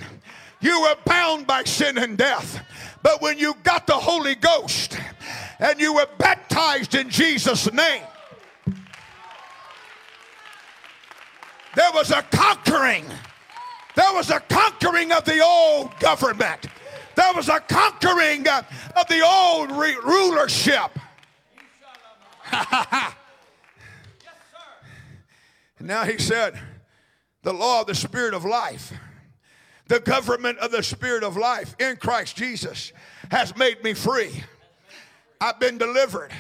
You 0.62 0.82
were 0.82 0.96
bound 1.06 1.46
by 1.46 1.64
sin 1.64 2.00
and 2.00 2.18
death. 2.18 2.60
But 3.04 3.22
when 3.22 3.38
you 3.38 3.54
got 3.62 3.86
the 3.86 3.94
Holy 3.94 4.34
Ghost 4.34 4.98
and 5.60 5.80
you 5.80 5.94
were 5.94 6.08
baptized 6.18 6.96
in 6.96 7.12
Jesus' 7.12 7.72
name, 7.72 8.02
there 11.76 11.92
was 11.94 12.10
a 12.10 12.24
conquering 12.32 13.06
there 13.96 14.14
was 14.14 14.30
a 14.30 14.40
conquering 14.40 15.12
of 15.12 15.26
the 15.26 15.44
old 15.44 15.98
government. 16.00 16.68
There 17.16 17.34
was 17.34 17.50
a 17.50 17.60
conquering 17.60 18.48
uh, 18.48 18.64
of 19.00 19.08
the 19.08 19.22
old 19.22 19.72
re- 19.72 19.98
rulership. 20.04 20.98
now 25.80 26.04
he 26.06 26.18
said, 26.18 26.60
the 27.44 27.54
law 27.54 27.82
of 27.82 27.88
the 27.88 27.96
Spirit 27.96 28.34
of 28.34 28.46
life, 28.46 28.94
the 29.88 30.00
government 30.00 30.58
of 30.60 30.72
the 30.72 30.82
Spirit 30.82 31.24
of 31.24 31.38
life 31.38 31.76
in 31.78 31.98
Christ 31.98 32.36
Jesus 32.36 32.94
has 33.30 33.56
made 33.56 33.84
me 33.84 33.94
free. 33.94 34.44
I've 35.40 35.60
been 35.60 35.78
delivered, 35.78 36.32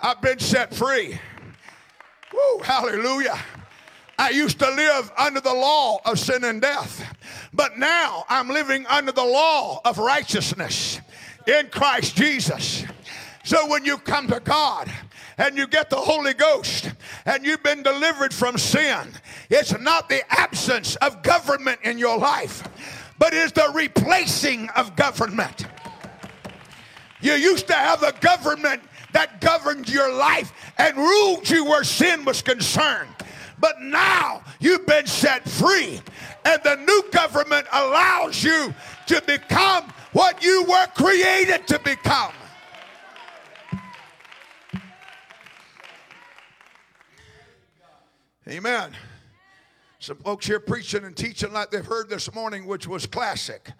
I've 0.00 0.20
been 0.20 0.40
set 0.40 0.74
free. 0.74 1.18
Woo, 2.32 2.58
hallelujah. 2.62 3.38
I 4.18 4.30
used 4.30 4.58
to 4.60 4.70
live 4.70 5.12
under 5.18 5.40
the 5.40 5.52
law 5.52 6.00
of 6.04 6.18
sin 6.18 6.44
and 6.44 6.60
death, 6.60 7.04
but 7.52 7.78
now 7.78 8.24
I'm 8.28 8.48
living 8.48 8.86
under 8.86 9.12
the 9.12 9.24
law 9.24 9.80
of 9.84 9.98
righteousness 9.98 11.00
in 11.46 11.68
Christ 11.68 12.16
Jesus. 12.16 12.84
So 13.44 13.68
when 13.68 13.84
you 13.84 13.98
come 13.98 14.26
to 14.28 14.40
God, 14.40 14.90
and 15.38 15.56
you 15.56 15.66
get 15.66 15.90
the 15.90 15.96
Holy 15.96 16.34
Ghost 16.34 16.92
and 17.24 17.44
you've 17.44 17.62
been 17.62 17.82
delivered 17.82 18.32
from 18.32 18.56
sin, 18.56 19.08
it's 19.50 19.78
not 19.78 20.08
the 20.08 20.22
absence 20.32 20.96
of 20.96 21.22
government 21.22 21.80
in 21.82 21.98
your 21.98 22.18
life, 22.18 22.66
but 23.18 23.34
it's 23.34 23.52
the 23.52 23.70
replacing 23.74 24.68
of 24.70 24.96
government. 24.96 25.66
You 27.20 27.32
used 27.32 27.66
to 27.68 27.74
have 27.74 28.02
a 28.02 28.12
government 28.12 28.82
that 29.12 29.40
governed 29.40 29.88
your 29.88 30.12
life 30.12 30.52
and 30.78 30.96
ruled 30.96 31.48
you 31.48 31.64
where 31.64 31.84
sin 31.84 32.24
was 32.24 32.42
concerned. 32.42 33.10
But 33.58 33.80
now 33.80 34.42
you've 34.60 34.86
been 34.86 35.06
set 35.06 35.48
free, 35.48 36.00
and 36.44 36.60
the 36.62 36.76
new 36.76 37.04
government 37.10 37.66
allows 37.72 38.42
you 38.44 38.74
to 39.06 39.22
become 39.26 39.92
what 40.12 40.42
you 40.42 40.64
were 40.64 40.86
created 40.94 41.66
to 41.68 41.78
become. 41.80 42.32
Amen. 48.48 48.92
Some 49.98 50.18
folks 50.18 50.46
here 50.46 50.60
preaching 50.60 51.04
and 51.04 51.16
teaching 51.16 51.52
like 51.52 51.70
they've 51.70 51.84
heard 51.84 52.08
this 52.08 52.32
morning, 52.32 52.66
which 52.66 52.86
was 52.86 53.06
classic. 53.06 53.72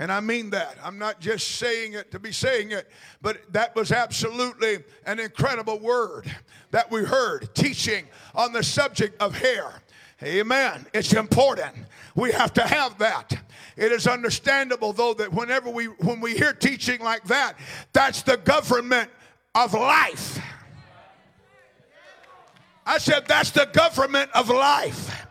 And 0.00 0.10
I 0.10 0.20
mean 0.20 0.48
that. 0.50 0.78
I'm 0.82 0.98
not 0.98 1.20
just 1.20 1.56
saying 1.56 1.92
it 1.92 2.10
to 2.12 2.18
be 2.18 2.32
saying 2.32 2.70
it, 2.70 2.88
but 3.20 3.36
that 3.52 3.76
was 3.76 3.92
absolutely 3.92 4.78
an 5.04 5.20
incredible 5.20 5.78
word 5.78 6.24
that 6.70 6.90
we 6.90 7.04
heard 7.04 7.54
teaching 7.54 8.08
on 8.34 8.54
the 8.54 8.62
subject 8.62 9.20
of 9.20 9.36
hair. 9.36 9.70
Amen. 10.22 10.86
It's 10.94 11.12
important. 11.12 11.74
We 12.14 12.32
have 12.32 12.54
to 12.54 12.62
have 12.62 12.96
that. 12.96 13.42
It 13.76 13.92
is 13.92 14.06
understandable 14.06 14.94
though 14.94 15.12
that 15.14 15.34
whenever 15.34 15.68
we 15.68 15.84
when 15.84 16.20
we 16.20 16.34
hear 16.34 16.54
teaching 16.54 17.00
like 17.00 17.24
that, 17.24 17.58
that's 17.92 18.22
the 18.22 18.38
government 18.38 19.10
of 19.54 19.74
life. 19.74 20.40
I 22.86 22.96
said 22.96 23.26
that's 23.26 23.50
the 23.50 23.68
government 23.70 24.30
of 24.34 24.48
life. 24.48 25.26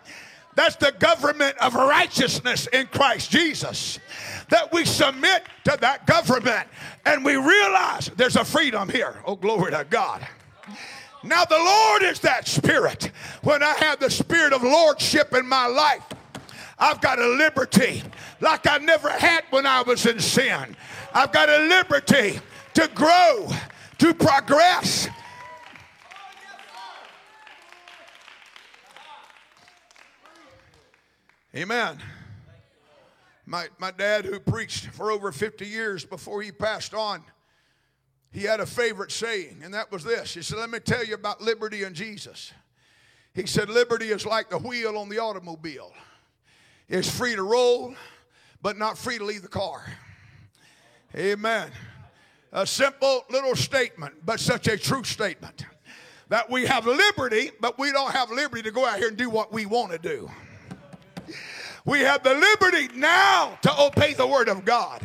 That's 0.53 0.75
the 0.75 0.93
government 0.99 1.57
of 1.57 1.73
righteousness 1.73 2.67
in 2.67 2.85
Christ 2.87 3.31
Jesus 3.31 3.97
that 4.49 4.71
we 4.71 4.85
submit 4.85 5.43
to 5.65 5.77
that 5.81 6.05
government 6.05 6.67
and 7.05 7.23
we 7.23 7.35
realize 7.35 8.11
there's 8.15 8.35
a 8.35 8.45
freedom 8.45 8.89
here. 8.89 9.21
Oh, 9.25 9.35
glory 9.35 9.71
to 9.71 9.85
God. 9.89 10.27
Now, 11.23 11.43
the 11.45 11.57
Lord 11.57 12.03
is 12.03 12.19
that 12.21 12.47
spirit. 12.47 13.11
When 13.43 13.61
I 13.61 13.73
have 13.73 13.99
the 13.99 14.09
spirit 14.09 14.53
of 14.53 14.63
lordship 14.63 15.33
in 15.33 15.47
my 15.47 15.67
life, 15.67 16.03
I've 16.77 17.01
got 17.01 17.19
a 17.19 17.27
liberty 17.27 18.03
like 18.39 18.65
I 18.65 18.77
never 18.77 19.09
had 19.09 19.43
when 19.49 19.65
I 19.65 19.81
was 19.81 20.05
in 20.05 20.19
sin. 20.19 20.77
I've 21.13 21.31
got 21.31 21.49
a 21.49 21.59
liberty 21.59 22.39
to 22.75 22.89
grow, 22.95 23.49
to 23.97 24.13
progress. 24.13 25.09
Amen. 31.55 31.99
My, 33.49 33.65
my 33.79 33.89
dad, 33.89 34.25
who 34.25 34.39
preached 34.39 34.85
for 34.91 35.09
over 35.11 35.31
50 35.31 35.65
years 35.65 36.05
before 36.05 36.43
he 36.43 36.51
passed 36.51 36.93
on, 36.93 37.23
he 38.31 38.43
had 38.43 38.59
a 38.59 38.65
favorite 38.67 39.11
saying, 39.11 39.61
and 39.63 39.73
that 39.73 39.91
was 39.91 40.03
this. 40.03 40.35
He 40.35 40.43
said, 40.43 40.59
Let 40.59 40.69
me 40.69 40.77
tell 40.77 41.03
you 41.03 41.15
about 41.15 41.41
liberty 41.41 41.81
and 41.81 41.95
Jesus. 41.95 42.53
He 43.33 43.47
said, 43.47 43.67
Liberty 43.67 44.09
is 44.09 44.23
like 44.23 44.51
the 44.51 44.59
wheel 44.59 44.99
on 44.99 45.09
the 45.09 45.17
automobile. 45.17 45.91
It's 46.87 47.09
free 47.09 47.35
to 47.35 47.41
roll, 47.41 47.95
but 48.61 48.77
not 48.77 48.99
free 48.99 49.17
to 49.17 49.25
leave 49.25 49.41
the 49.41 49.47
car. 49.47 49.83
Amen. 51.15 51.71
A 52.51 52.67
simple 52.67 53.25
little 53.31 53.55
statement, 53.55 54.13
but 54.23 54.39
such 54.39 54.67
a 54.67 54.77
true 54.77 55.03
statement. 55.03 55.65
That 56.27 56.51
we 56.51 56.67
have 56.67 56.85
liberty, 56.85 57.49
but 57.59 57.79
we 57.79 57.91
don't 57.91 58.11
have 58.11 58.29
liberty 58.29 58.61
to 58.61 58.71
go 58.71 58.85
out 58.85 58.99
here 58.99 59.07
and 59.07 59.17
do 59.17 59.31
what 59.31 59.51
we 59.51 59.65
want 59.65 59.91
to 59.91 59.97
do. 59.97 60.29
We 61.89 62.01
have 62.01 62.21
the 62.21 62.35
liberty 62.35 62.87
now 62.95 63.57
to 63.63 63.81
obey 63.81 64.13
the 64.13 64.27
word 64.27 64.47
of 64.47 64.63
God. 64.63 65.01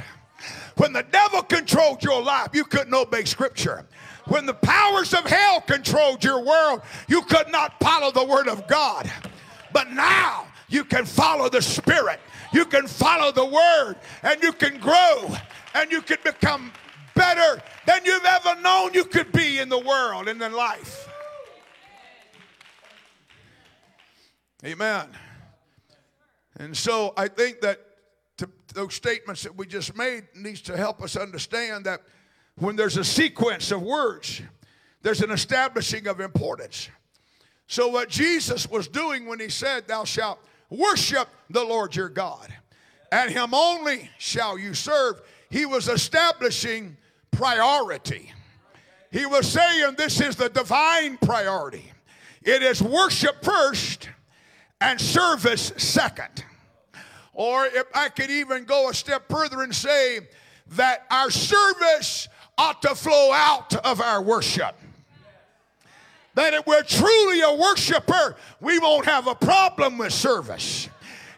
When 0.76 0.92
the 0.92 1.02
devil 1.02 1.40
controlled 1.42 2.04
your 2.04 2.22
life, 2.22 2.50
you 2.52 2.64
couldn't 2.64 2.92
obey 2.92 3.24
scripture. 3.24 3.86
When 4.26 4.44
the 4.44 4.52
powers 4.52 5.14
of 5.14 5.24
hell 5.24 5.62
controlled 5.62 6.22
your 6.22 6.44
world, 6.44 6.82
you 7.08 7.22
could 7.22 7.50
not 7.50 7.80
follow 7.80 8.10
the 8.10 8.24
word 8.24 8.48
of 8.48 8.68
God. 8.68 9.10
But 9.72 9.92
now 9.92 10.46
you 10.68 10.84
can 10.84 11.06
follow 11.06 11.48
the 11.48 11.62
spirit. 11.62 12.20
You 12.52 12.66
can 12.66 12.86
follow 12.86 13.32
the 13.32 13.46
word 13.46 13.96
and 14.22 14.42
you 14.42 14.52
can 14.52 14.78
grow 14.78 15.34
and 15.74 15.90
you 15.90 16.02
can 16.02 16.18
become 16.22 16.70
better 17.14 17.62
than 17.86 18.04
you've 18.04 18.26
ever 18.26 18.60
known 18.60 18.92
you 18.92 19.06
could 19.06 19.32
be 19.32 19.58
in 19.58 19.70
the 19.70 19.78
world 19.78 20.28
and 20.28 20.42
in 20.42 20.52
life. 20.52 21.08
Amen. 24.66 25.08
And 26.56 26.76
so 26.76 27.12
I 27.16 27.28
think 27.28 27.60
that 27.62 27.80
to, 28.38 28.48
those 28.74 28.94
statements 28.94 29.42
that 29.42 29.56
we 29.56 29.66
just 29.66 29.96
made 29.96 30.24
needs 30.34 30.60
to 30.62 30.76
help 30.76 31.02
us 31.02 31.16
understand 31.16 31.86
that 31.86 32.02
when 32.56 32.76
there's 32.76 32.96
a 32.96 33.04
sequence 33.04 33.70
of 33.70 33.82
words, 33.82 34.42
there's 35.02 35.20
an 35.20 35.30
establishing 35.30 36.06
of 36.06 36.20
importance. 36.20 36.88
So 37.66 37.88
what 37.88 38.08
Jesus 38.08 38.68
was 38.68 38.88
doing 38.88 39.26
when 39.26 39.40
he 39.40 39.48
said, 39.48 39.88
"Thou 39.88 40.04
shalt 40.04 40.38
worship 40.70 41.28
the 41.50 41.64
Lord 41.64 41.96
your 41.96 42.08
God, 42.08 42.52
and 43.10 43.30
him 43.30 43.54
only 43.54 44.10
shall 44.18 44.58
you 44.58 44.74
serve," 44.74 45.20
he 45.50 45.66
was 45.66 45.88
establishing 45.88 46.96
priority. 47.30 48.32
He 49.10 49.26
was 49.26 49.50
saying 49.50 49.94
this 49.96 50.20
is 50.20 50.36
the 50.36 50.48
divine 50.48 51.18
priority. 51.18 51.92
It 52.42 52.62
is 52.62 52.82
worship 52.82 53.44
first 53.44 54.08
and 54.84 55.00
service 55.00 55.72
second. 55.78 56.44
Or 57.32 57.64
if 57.64 57.84
I 57.94 58.10
could 58.10 58.30
even 58.30 58.64
go 58.64 58.90
a 58.90 58.94
step 58.94 59.28
further 59.30 59.62
and 59.62 59.74
say 59.74 60.20
that 60.72 61.06
our 61.10 61.30
service 61.30 62.28
ought 62.58 62.82
to 62.82 62.94
flow 62.94 63.32
out 63.32 63.74
of 63.74 64.00
our 64.00 64.22
worship. 64.22 64.76
That 66.34 66.52
if 66.52 66.66
we're 66.66 66.82
truly 66.82 67.40
a 67.40 67.54
worshiper, 67.54 68.36
we 68.60 68.78
won't 68.78 69.06
have 69.06 69.26
a 69.26 69.34
problem 69.34 69.98
with 69.98 70.12
service. 70.12 70.88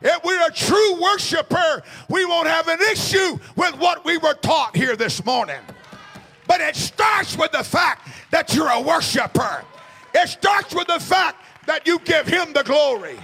If 0.02 0.24
we're 0.24 0.46
a 0.46 0.52
true 0.52 1.00
worshiper, 1.00 1.82
we 2.08 2.24
won't 2.24 2.48
have 2.48 2.68
an 2.68 2.80
issue 2.92 3.38
with 3.54 3.78
what 3.78 4.04
we 4.04 4.18
were 4.18 4.34
taught 4.34 4.76
here 4.76 4.96
this 4.96 5.24
morning. 5.24 5.60
But 6.48 6.60
it 6.60 6.74
starts 6.74 7.38
with 7.38 7.52
the 7.52 7.64
fact 7.64 8.08
that 8.30 8.54
you're 8.54 8.70
a 8.70 8.80
worshiper. 8.80 9.64
It 10.14 10.28
starts 10.28 10.74
with 10.74 10.88
the 10.88 11.00
fact 11.00 11.44
that 11.66 11.86
you 11.86 11.98
give 12.00 12.26
him 12.26 12.52
the 12.52 12.62
glory. 12.64 13.18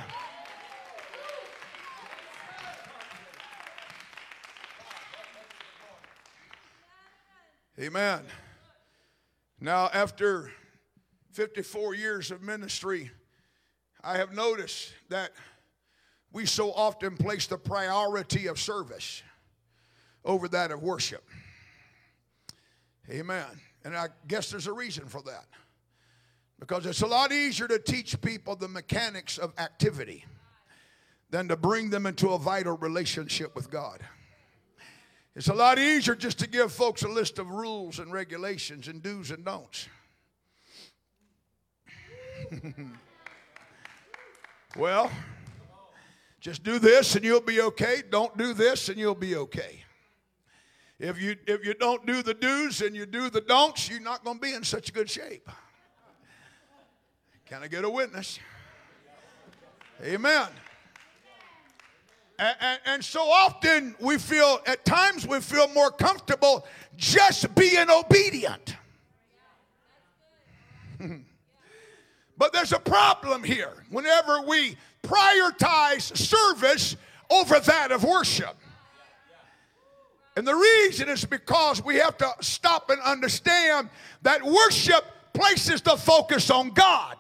Amen. 7.83 8.21
Now, 9.61 9.91
after 9.93 10.53
54 11.33 11.97
years 11.97 12.31
of 12.31 12.41
ministry, 12.41 13.11
I 14.05 14.19
have 14.19 14.33
noticed 14.33 14.93
that 15.09 15.33
we 16.33 16.47
so 16.47 16.71
often 16.71 17.17
place 17.17 17.49
the 17.49 17.59
priority 17.59 18.47
of 18.47 18.61
service 18.61 19.25
over 20.25 20.47
that 20.47 20.71
of 20.71 20.81
worship. 20.81 21.25
Amen. 23.11 23.47
And 23.85 23.97
I 23.97 24.11
guess 24.29 24.49
there's 24.49 24.69
a 24.69 24.73
reason 24.73 25.07
for 25.07 25.23
that. 25.23 25.47
Because 26.61 26.87
it's 26.87 27.03
a 27.03 27.07
lot 27.09 27.33
easier 27.33 27.67
to 27.67 27.81
teach 27.81 28.21
people 28.21 28.55
the 28.55 28.69
mechanics 28.69 29.39
of 29.39 29.53
activity 29.59 30.25
than 31.31 31.49
to 31.49 31.57
bring 31.57 31.91
them 31.91 32.07
into 32.07 32.29
a 32.29 32.39
vital 32.39 32.77
relationship 32.77 33.57
with 33.57 33.73
God. 33.73 34.05
It's 35.35 35.49
a 35.49 35.55
lot 35.55 35.79
easier 35.79 36.15
just 36.15 36.39
to 36.41 36.47
give 36.47 36.73
folks 36.73 37.03
a 37.03 37.09
list 37.09 37.39
of 37.39 37.51
rules 37.51 37.99
and 37.99 38.13
regulations 38.13 38.87
and 38.89 39.03
do's 39.03 39.31
and 39.31 39.45
don'ts. 39.45 39.89
well, 44.77 45.11
just 46.41 46.63
do 46.63 46.79
this 46.79 47.17
and 47.17 47.25
you'll 47.25 47.41
be 47.41 47.63
okay. 47.63 48.03
Don't 48.11 48.37
do 48.37 48.53
this 48.53 48.91
and 48.91 48.99
you'll 48.99 49.15
be 49.15 49.37
okay. 49.37 49.85
If 50.99 51.21
you 51.21 51.37
if 51.47 51.65
you 51.65 51.75
don't 51.75 52.05
do 52.07 52.23
the 52.23 52.35
do's 52.35 52.83
and 52.83 52.95
you 52.95 53.07
do 53.07 53.31
the 53.31 53.41
don'ts, 53.41 53.89
you're 53.89 54.01
not 54.01 54.25
going 54.25 54.37
to 54.37 54.43
be 54.43 54.53
in 54.53 54.63
such 54.65 54.93
good 54.93 55.09
shape. 55.09 55.49
Can 57.47 57.63
I 57.63 57.69
get 57.69 57.85
a 57.85 57.91
witness? 57.91 58.39
Amen. 60.05 60.49
And, 62.43 62.57
and, 62.61 62.81
and, 62.87 63.05
so 63.05 63.21
often 63.21 63.95
we 64.01 64.19
feel, 64.19 64.61
at 64.67 64.85
times 64.85 65.25
we 65.25 65.39
feel 65.39 65.69
more 65.69 65.93
comfortable 65.93 66.67
just 66.97 67.55
being 67.55 67.89
obedient. 67.89 68.75
but 72.37 72.53
there's 72.53 72.73
a 72.73 72.81
problem 72.81 73.45
here 73.45 73.85
whenever 73.91 74.43
we 74.43 74.77
prioritize 75.05 76.17
service 76.17 76.97
over 77.31 77.61
that 77.61 77.93
of 77.93 78.03
worship. 78.03 78.57
And 80.35 80.45
the 80.45 80.57
reason 80.57 81.09
is 81.09 81.25
because 81.25 81.85
we 81.85 81.95
have 81.97 82.17
to 82.17 82.29
stop 82.41 82.91
and 82.91 83.01
understand 83.03 83.89
that 84.23 84.43
worship 84.43 85.05
places 85.33 85.81
the 85.81 85.97
focus 85.97 86.51
on 86.51 86.71
God, 86.71 87.19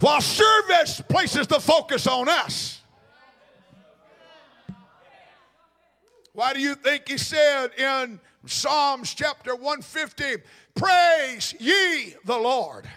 while 0.00 0.22
service 0.22 1.02
places 1.10 1.46
the 1.46 1.60
focus 1.60 2.06
on 2.06 2.30
us. 2.30 2.81
Why 6.34 6.54
do 6.54 6.60
you 6.60 6.74
think 6.74 7.08
he 7.08 7.18
said 7.18 7.74
in 7.78 8.18
Psalms 8.46 9.12
chapter 9.12 9.54
150, 9.54 10.42
Praise 10.74 11.54
ye 11.60 12.14
the 12.24 12.38
Lord? 12.38 12.88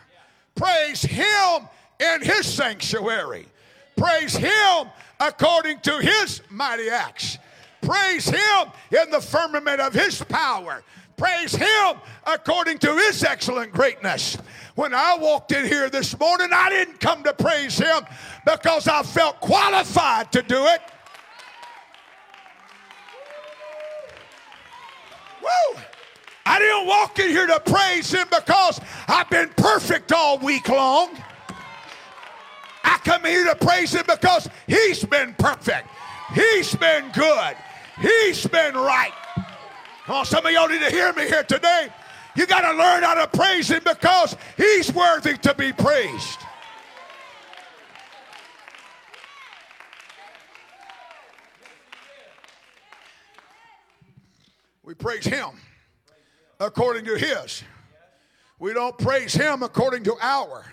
Praise 0.56 1.02
him 1.02 1.68
in 2.00 2.22
his 2.22 2.46
sanctuary. 2.46 3.48
Praise 3.98 4.36
him 4.36 4.88
according 5.20 5.80
to 5.82 6.00
his 6.00 6.42
mighty 6.50 6.90
acts. 6.90 7.38
Praise 7.82 8.26
him 8.26 8.72
in 8.92 9.12
the 9.12 9.20
firmament 9.20 9.82
of 9.82 9.94
his 9.94 10.24
power. 10.24 10.82
Praise 11.18 11.54
him 11.54 11.98
according 12.26 12.78
to 12.80 12.94
his 12.96 13.24
excellent 13.24 13.72
greatness. 13.72 14.38
When 14.76 14.94
I 14.94 15.18
walked 15.18 15.52
in 15.52 15.66
here 15.66 15.90
this 15.90 16.18
morning, 16.18 16.50
I 16.54 16.70
didn't 16.70 17.00
come 17.00 17.24
to 17.24 17.34
praise 17.34 17.78
him 17.78 18.06
because 18.46 18.88
I 18.88 19.04
felt 19.04 19.40
qualified 19.40 20.32
to 20.34 20.42
do 20.42 20.66
it. 20.68 20.82
Woo! 25.46 25.82
I 26.46 26.60
didn't 26.60 26.88
walk 26.88 27.20
in 27.20 27.30
here 27.30 27.48
to 27.48 27.60
praise 27.60 28.12
him 28.12 28.28
because 28.30 28.80
I've 29.08 29.30
been 29.30 29.50
perfect 29.58 30.12
all 30.12 30.38
week 30.40 30.70
long. 30.70 31.10
I 32.84 32.98
come 33.04 33.24
here 33.24 33.46
to 33.46 33.56
praise 33.56 33.94
him 33.94 34.04
because 34.08 34.48
he's 34.68 35.04
been 35.04 35.34
perfect. 35.38 35.88
He's 36.34 36.76
been 36.76 37.12
good. 37.14 37.56
He's 38.00 38.46
been 38.46 38.76
right. 38.76 39.14
Oh, 40.08 40.24
some 40.24 40.46
of 40.46 40.52
y'all 40.52 40.68
need 40.68 40.82
to 40.82 40.92
hear 40.92 41.12
me 41.14 41.26
here 41.26 41.44
today. 41.44 41.88
You 42.36 42.46
got 42.46 42.70
to 42.70 42.78
learn 42.78 43.04
how 43.04 43.16
to 43.16 43.28
praise 43.28 43.70
him 43.70 43.82
because 43.84 44.36
he's 44.58 44.94
worthy 44.94 45.38
to 45.38 45.54
be 45.56 45.72
praised. 45.74 46.40
We 54.86 54.94
praise 54.94 55.26
Him 55.26 55.50
according 56.60 57.06
to 57.06 57.18
His. 57.18 57.64
We 58.60 58.72
don't 58.72 58.96
praise 58.98 59.34
Him 59.34 59.64
according 59.64 60.04
to 60.04 60.16
our. 60.22 60.64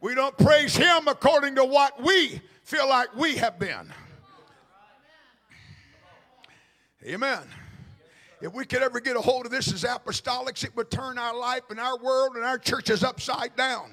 We 0.00 0.14
don't 0.14 0.36
praise 0.36 0.76
Him 0.76 1.08
according 1.08 1.54
to 1.54 1.64
what 1.64 2.02
we 2.02 2.42
feel 2.62 2.88
like 2.88 3.14
we 3.16 3.36
have 3.36 3.58
been. 3.58 3.90
Amen. 7.06 7.42
If 8.42 8.52
we 8.52 8.66
could 8.66 8.82
ever 8.82 9.00
get 9.00 9.16
a 9.16 9.20
hold 9.20 9.46
of 9.46 9.52
this 9.52 9.72
as 9.72 9.82
apostolics, 9.82 10.62
it 10.62 10.76
would 10.76 10.90
turn 10.90 11.16
our 11.16 11.36
life 11.36 11.62
and 11.70 11.80
our 11.80 11.98
world 11.98 12.36
and 12.36 12.44
our 12.44 12.58
churches 12.58 13.02
upside 13.02 13.56
down. 13.56 13.92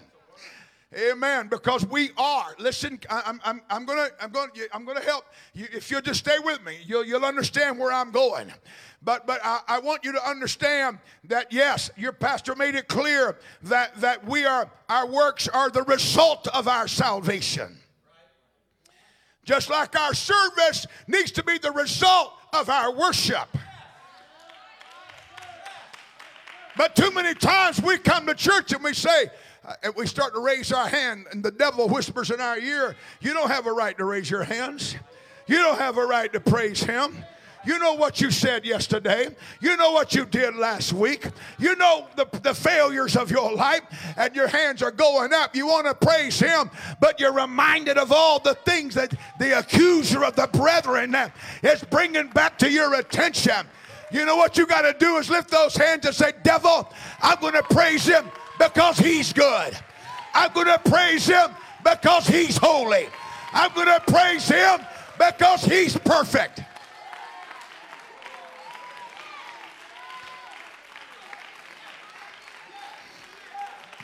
Amen. 0.96 1.48
Because 1.50 1.86
we 1.86 2.12
are. 2.18 2.56
Listen, 2.60 3.00
I'm, 3.10 3.42
I'm, 3.44 3.62
I'm 3.70 3.86
gonna 3.86 4.08
I'm 4.22 4.32
gonna 4.32 4.52
I'm 4.74 4.86
gonna 4.86 5.02
help 5.02 5.26
you. 5.54 5.68
If 5.74 5.92
you'll 5.92 6.02
just 6.02 6.20
stay 6.20 6.38
with 6.42 6.64
me, 6.64 6.78
you'll 6.86 7.06
you'll 7.06 7.26
understand 7.26 7.78
where 7.78 7.92
I'm 7.92 8.12
going. 8.12 8.54
But 9.02 9.28
but 9.28 9.42
I, 9.44 9.60
I 9.68 9.80
want 9.80 10.06
you 10.06 10.14
to 10.14 10.30
understand 10.30 11.00
that 11.26 11.52
yes, 11.52 11.92
your 11.98 12.14
pastor 12.14 12.56
made 12.56 12.76
it 12.76 12.88
clear 12.88 13.38
that 13.64 14.00
that 14.00 14.26
we 14.26 14.46
are 14.46 14.72
our 14.88 15.06
works 15.06 15.50
are 15.50 15.70
the 15.70 15.84
result 15.84 16.48
of 16.48 16.70
our 16.70 16.88
salvation. 16.88 17.78
Just 19.44 19.70
like 19.70 19.98
our 19.98 20.14
service 20.14 20.88
needs 21.08 21.32
to 21.32 21.44
be 21.44 21.58
the 21.58 21.72
result 21.72 22.34
of 22.54 22.70
our 22.70 22.94
worship. 22.94 23.50
But 26.78 26.96
too 26.96 27.12
many 27.12 27.34
times 27.34 27.82
we 27.82 27.98
come 27.98 28.28
to 28.28 28.36
church 28.36 28.72
and 28.72 28.84
we 28.84 28.94
say, 28.94 29.32
Uh, 29.68 29.74
and 29.84 29.94
we 29.96 30.08
start 30.08 30.34
to 30.34 30.40
raise 30.40 30.72
our 30.72 30.88
hand, 30.88 31.26
and 31.32 31.44
the 31.44 31.52
devil 31.52 31.90
whispers 31.90 32.32
in 32.32 32.40
our 32.40 32.58
ear, 32.58 32.96
You 33.20 33.34
don't 33.34 33.50
have 33.50 33.68
a 33.68 33.74
right 33.74 33.98
to 33.98 34.06
raise 34.06 34.30
your 34.30 34.44
hands. 34.44 34.96
You 35.46 35.58
don't 35.58 35.78
have 35.78 35.98
a 35.98 36.06
right 36.06 36.32
to 36.34 36.40
praise 36.40 36.82
him. 36.84 37.24
You 37.66 37.78
know 37.80 37.96
what 37.96 38.22
you 38.22 38.32
said 38.32 38.66
yesterday. 38.66 39.28
You 39.60 39.76
know 39.76 39.92
what 39.92 40.16
you 40.16 40.26
did 40.26 40.56
last 40.56 40.94
week. 40.94 41.28
You 41.60 41.76
know 41.76 42.08
the, 42.16 42.26
the 42.40 42.54
failures 42.54 43.18
of 43.18 43.30
your 43.30 43.54
life, 43.54 43.82
and 44.16 44.34
your 44.34 44.48
hands 44.48 44.82
are 44.82 44.92
going 44.92 45.34
up. 45.34 45.54
You 45.54 45.68
want 45.68 45.86
to 45.86 45.94
praise 45.94 46.40
Him, 46.40 46.72
but 47.02 47.20
you're 47.20 47.34
reminded 47.34 47.98
of 47.98 48.14
all 48.14 48.40
the 48.40 48.54
things 48.54 48.96
that 48.96 49.14
the 49.38 49.60
accuser 49.60 50.24
of 50.24 50.38
the 50.38 50.48
brethren 50.48 51.14
is 51.62 51.84
bringing 51.86 52.30
back 52.30 52.58
to 52.60 52.72
your 52.72 52.94
attention. 52.94 53.68
You 54.14 54.26
know 54.26 54.38
what 54.38 54.58
you 54.58 54.66
got 54.66 54.84
to 54.84 54.96
do 54.98 55.18
is 55.18 55.30
lift 55.30 55.50
those 55.52 55.76
hands 55.76 56.06
and 56.06 56.16
say, 56.16 56.32
Devil, 56.44 56.90
I'm 57.22 57.40
going 57.42 57.56
to 57.56 57.64
praise 57.64 58.06
Him 58.06 58.32
because 58.58 58.98
He's 58.98 59.34
good. 59.34 59.78
I'm 60.34 60.54
going 60.54 60.68
to 60.68 60.80
praise 60.90 61.28
Him 61.28 61.52
because 61.84 62.28
He's 62.28 62.58
holy. 62.58 63.08
I'm 63.54 63.74
going 63.74 63.88
to 63.88 64.02
praise 64.08 64.48
Him 64.48 64.80
because 65.18 65.64
He's 65.64 65.98
perfect. 65.98 66.62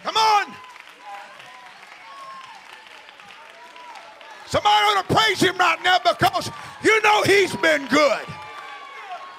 Come 0.04 0.18
on. 0.18 0.54
Somebody 4.48 4.70
ought 4.70 5.08
to 5.08 5.16
praise 5.16 5.42
him 5.42 5.58
right 5.58 5.80
now 5.84 5.98
because 5.98 6.52
you 6.84 7.02
know 7.02 7.24
he's 7.24 7.56
been 7.56 7.88
good. 7.88 8.22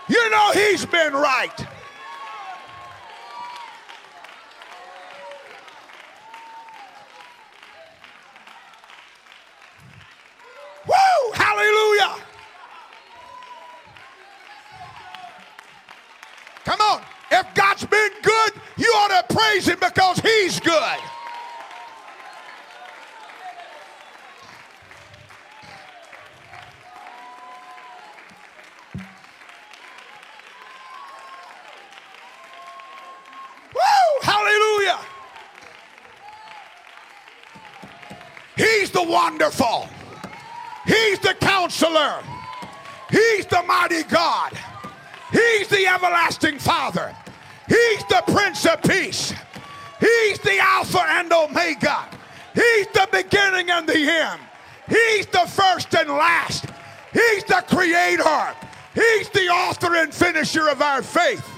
You 0.08 0.30
know 0.30 0.50
he's 0.52 0.84
been 0.86 1.12
right. 1.12 1.66
Woo! 10.86 11.32
Hallelujah! 11.32 12.16
Come 16.64 16.80
on. 16.80 17.02
If 17.30 17.54
God's 17.54 17.84
been 17.84 18.10
good, 18.22 18.52
you 18.76 18.86
ought 18.96 19.28
to 19.28 19.34
praise 19.34 19.66
Him 19.66 19.78
because 19.80 20.18
He's 20.20 20.60
good. 20.60 20.98
Hallelujah! 34.24 34.98
He's 38.56 38.90
the 38.90 39.02
wonderful. 39.02 39.88
He's 40.86 41.18
the 41.18 41.34
counselor. 41.40 42.22
He's 43.10 43.46
the 43.46 43.62
mighty 43.62 44.02
God. 44.04 44.52
He's 45.32 45.68
the 45.68 45.86
everlasting 45.86 46.58
Father. 46.58 47.14
He's 47.68 48.04
the 48.08 48.22
Prince 48.26 48.66
of 48.66 48.82
Peace. 48.82 49.32
He's 50.00 50.38
the 50.40 50.58
Alpha 50.58 51.02
and 51.02 51.32
Omega. 51.32 52.06
He's 52.54 52.86
the 52.88 53.08
beginning 53.10 53.70
and 53.70 53.86
the 53.86 54.08
end. 54.08 54.40
He's 54.88 55.26
the 55.26 55.46
first 55.46 55.94
and 55.94 56.10
last. 56.10 56.66
He's 57.12 57.44
the 57.44 57.64
creator. 57.68 58.54
He's 58.94 59.28
the 59.30 59.48
author 59.48 59.96
and 59.96 60.12
finisher 60.12 60.68
of 60.68 60.82
our 60.82 61.02
faith. 61.02 61.53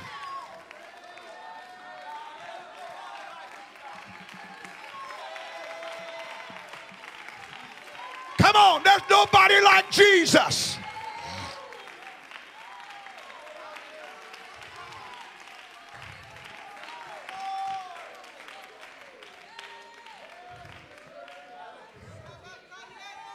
Come 8.56 8.76
on, 8.76 8.82
there's 8.84 9.02
nobody 9.10 9.60
like 9.60 9.90
Jesus. 9.90 10.78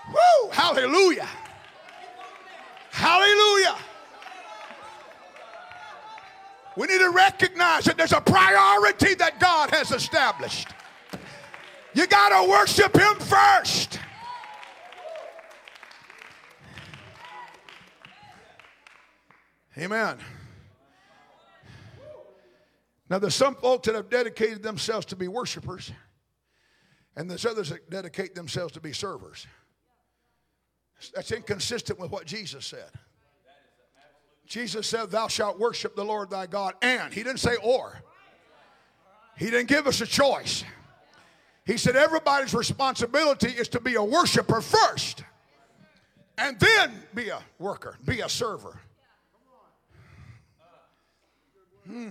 Woo! 0.09 0.49
Hallelujah. 0.51 1.27
Hallelujah. 2.89 3.75
We 6.75 6.87
need 6.87 6.97
to 6.97 7.11
recognize 7.11 7.83
that 7.83 7.95
there's 7.95 8.11
a 8.11 8.21
priority 8.21 9.13
that 9.13 9.39
God 9.39 9.69
has 9.69 9.91
established. 9.91 10.69
You 11.93 12.07
got 12.07 12.29
to 12.29 12.49
worship 12.49 12.97
Him 12.97 13.15
first. 13.17 14.00
Amen. 19.77 20.17
Now, 23.09 23.19
there's 23.19 23.35
some 23.35 23.55
folks 23.55 23.87
that 23.87 23.95
have 23.95 24.09
dedicated 24.09 24.63
themselves 24.63 25.05
to 25.07 25.15
be 25.15 25.27
worshipers, 25.27 25.91
and 27.15 27.29
there's 27.29 27.45
others 27.45 27.69
that 27.69 27.89
dedicate 27.89 28.35
themselves 28.35 28.73
to 28.73 28.81
be 28.81 28.93
servers. 28.93 29.47
That's 31.13 31.31
inconsistent 31.31 31.99
with 31.99 32.11
what 32.11 32.25
Jesus 32.25 32.65
said. 32.65 32.89
Jesus 34.45 34.87
said, 34.87 35.11
Thou 35.11 35.27
shalt 35.27 35.59
worship 35.59 35.95
the 35.95 36.05
Lord 36.05 36.29
thy 36.29 36.45
God, 36.45 36.75
and 36.81 37.13
he 37.13 37.23
didn't 37.23 37.39
say 37.39 37.55
or. 37.63 38.01
He 39.37 39.45
didn't 39.49 39.67
give 39.67 39.87
us 39.87 40.01
a 40.01 40.05
choice. 40.05 40.63
He 41.65 41.77
said, 41.77 41.95
Everybody's 41.95 42.53
responsibility 42.53 43.49
is 43.49 43.67
to 43.69 43.79
be 43.79 43.95
a 43.95 44.03
worshiper 44.03 44.61
first, 44.61 45.23
and 46.37 46.59
then 46.59 46.91
be 47.15 47.29
a 47.29 47.39
worker, 47.59 47.97
be 48.05 48.19
a 48.19 48.29
server. 48.29 48.79
Hmm. 51.87 52.09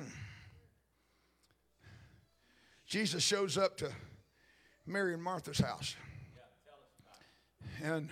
Jesus 2.86 3.22
shows 3.22 3.56
up 3.56 3.76
to 3.78 3.90
Mary 4.86 5.14
and 5.14 5.22
Martha's 5.22 5.58
house. 5.58 5.94
And 7.82 8.08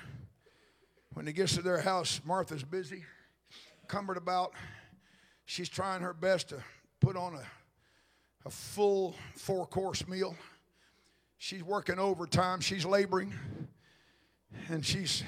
when 1.15 1.27
he 1.27 1.33
gets 1.33 1.57
to 1.57 1.63
their 1.63 1.81
house, 1.81 2.21
Martha's 2.25 2.63
busy, 2.63 3.05
cumbered 3.89 4.17
about. 4.17 4.53
She's 5.47 5.69
trying 5.69 6.03
her 6.03 6.13
best 6.13 6.51
to 6.51 6.63
put 7.01 7.17
on 7.17 7.35
a, 7.35 7.43
a 8.47 8.51
full 8.51 9.17
four 9.35 9.67
course 9.67 10.07
meal. 10.07 10.37
She's 11.39 11.63
working 11.63 11.99
overtime, 11.99 12.61
she's 12.61 12.85
laboring, 12.85 13.33
and 14.69 14.85
she's 14.85 15.25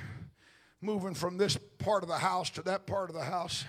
moving 0.81 1.15
from 1.15 1.39
this 1.39 1.57
part 1.79 2.03
of 2.03 2.09
the 2.09 2.19
house 2.19 2.51
to 2.51 2.63
that 2.63 2.87
part 2.87 3.11
of 3.11 3.17
the 3.17 3.25
house. 3.25 3.65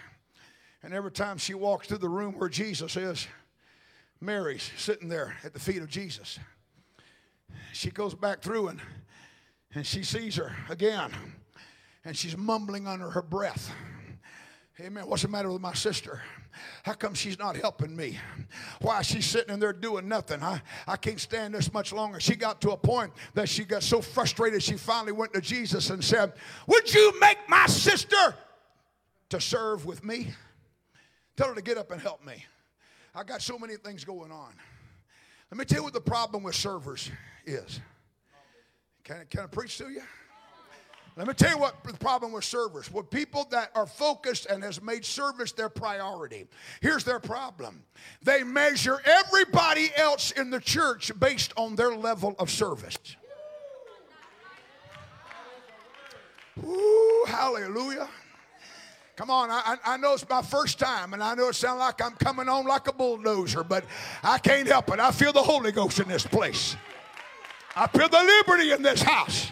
And 0.84 0.94
every 0.94 1.12
time 1.12 1.38
she 1.38 1.54
walks 1.54 1.88
through 1.88 2.00
the 2.00 2.10
room 2.10 2.34
where 2.38 2.50
Jesus 2.50 2.98
is, 2.98 3.28
Mary's 4.20 4.72
sitting 4.78 5.10
there 5.10 5.36
at 5.44 5.54
the 5.54 5.60
feet 5.60 5.82
of 5.82 5.90
Jesus. 5.90 6.40
She 7.74 7.90
goes 7.90 8.14
back 8.14 8.42
through 8.42 8.70
and, 8.70 8.82
and 9.74 9.86
she 9.86 10.04
sees 10.04 10.36
her 10.36 10.56
again 10.70 11.12
and 12.06 12.16
she's 12.16 12.38
mumbling 12.38 12.88
under 12.88 13.10
her 13.10 13.22
breath. 13.22 13.72
Amen. 14.80 15.08
What's 15.08 15.22
the 15.22 15.28
matter 15.28 15.52
with 15.52 15.62
my 15.62 15.74
sister? 15.74 16.22
How 16.84 16.94
come 16.94 17.14
she's 17.14 17.38
not 17.38 17.56
helping 17.56 17.96
me? 17.96 18.18
Why 18.82 19.00
is 19.00 19.06
she 19.06 19.22
sitting 19.22 19.54
in 19.54 19.60
there 19.60 19.74
doing 19.74 20.08
nothing? 20.08 20.42
I, 20.42 20.62
I 20.88 20.98
can't 20.98 21.20
stand 21.20 21.54
this 21.54 21.72
much 21.72 21.94
longer. 21.94 22.20
She 22.20 22.36
got 22.36 22.62
to 22.62 22.72
a 22.72 22.78
point 22.78 23.14
that 23.34 23.48
she 23.48 23.64
got 23.64 23.84
so 23.84 24.02
frustrated 24.02 24.64
she 24.64 24.74
finally 24.74 25.12
went 25.12 25.34
to 25.34 25.42
Jesus 25.42 25.90
and 25.92 26.04
said, 26.04 26.34
Would 26.68 26.94
you 26.94 27.20
make 27.20 27.38
my 27.48 27.68
sister 27.68 28.36
to 29.30 29.40
serve 29.40 29.86
with 29.86 30.04
me? 30.04 30.32
Tell 31.42 31.50
her 31.50 31.56
to 31.56 31.62
get 31.64 31.80
up 31.80 31.90
and 31.90 32.00
help 32.00 32.24
me. 32.24 32.46
I 33.16 33.24
got 33.24 33.42
so 33.42 33.58
many 33.58 33.76
things 33.76 34.06
going 34.06 34.32
on. 34.32 34.54
Let 35.50 35.58
me 35.58 35.66
tell 35.66 35.80
you 35.80 35.84
what 35.86 35.94
the 35.94 36.00
problem 36.00 36.44
with 36.44 36.54
servers 36.54 37.10
is. 37.48 37.80
Can 39.04 39.22
I, 39.22 39.24
can 39.24 39.40
I 39.40 39.46
preach 39.48 39.80
to 39.80 39.90
you? 39.90 40.04
Let 41.18 41.26
me 41.26 41.34
tell 41.34 41.50
you 41.50 41.58
what 41.58 41.84
the 41.84 41.94
problem 41.94 42.32
with 42.32 42.44
servers. 42.44 42.92
With 42.92 43.10
people 43.10 43.48
that 43.50 43.72
are 43.74 43.88
focused 43.88 44.46
and 44.46 44.64
has 44.64 44.84
made 44.84 45.04
service 45.04 45.52
their 45.52 45.68
priority. 45.68 46.46
Here's 46.80 47.04
their 47.04 47.20
problem. 47.20 47.86
They 48.22 48.44
measure 48.44 49.02
everybody 49.04 49.90
else 49.98 50.30
in 50.30 50.52
the 50.52 50.60
church 50.60 51.12
based 51.20 51.54
on 51.58 51.76
their 51.76 51.96
level 51.96 52.36
of 52.38 52.52
service. 52.52 53.00
Ooh, 56.64 57.26
hallelujah. 57.28 58.08
Come 59.22 59.30
on, 59.30 59.52
I, 59.52 59.78
I 59.86 59.98
know 59.98 60.16
it's 60.16 60.28
my 60.28 60.42
first 60.42 60.80
time, 60.80 61.14
and 61.14 61.22
I 61.22 61.36
know 61.36 61.50
it 61.50 61.54
sounds 61.54 61.78
like 61.78 62.04
I'm 62.04 62.14
coming 62.14 62.50
on 62.50 62.66
like 62.66 62.88
a 62.88 62.92
bulldozer, 62.92 63.64
but 63.64 63.86
I 64.24 64.40
can't 64.40 64.68
help 64.68 64.92
it. 64.92 65.00
I 65.00 65.12
feel 65.12 65.32
the 65.32 65.44
Holy 65.44 65.72
Ghost 65.72 66.00
in 66.00 66.08
this 66.08 66.26
place. 66.26 66.76
I 67.76 67.86
feel 67.86 68.10
the 68.10 68.18
liberty 68.18 68.72
in 68.72 68.82
this 68.82 69.04
house. 69.04 69.52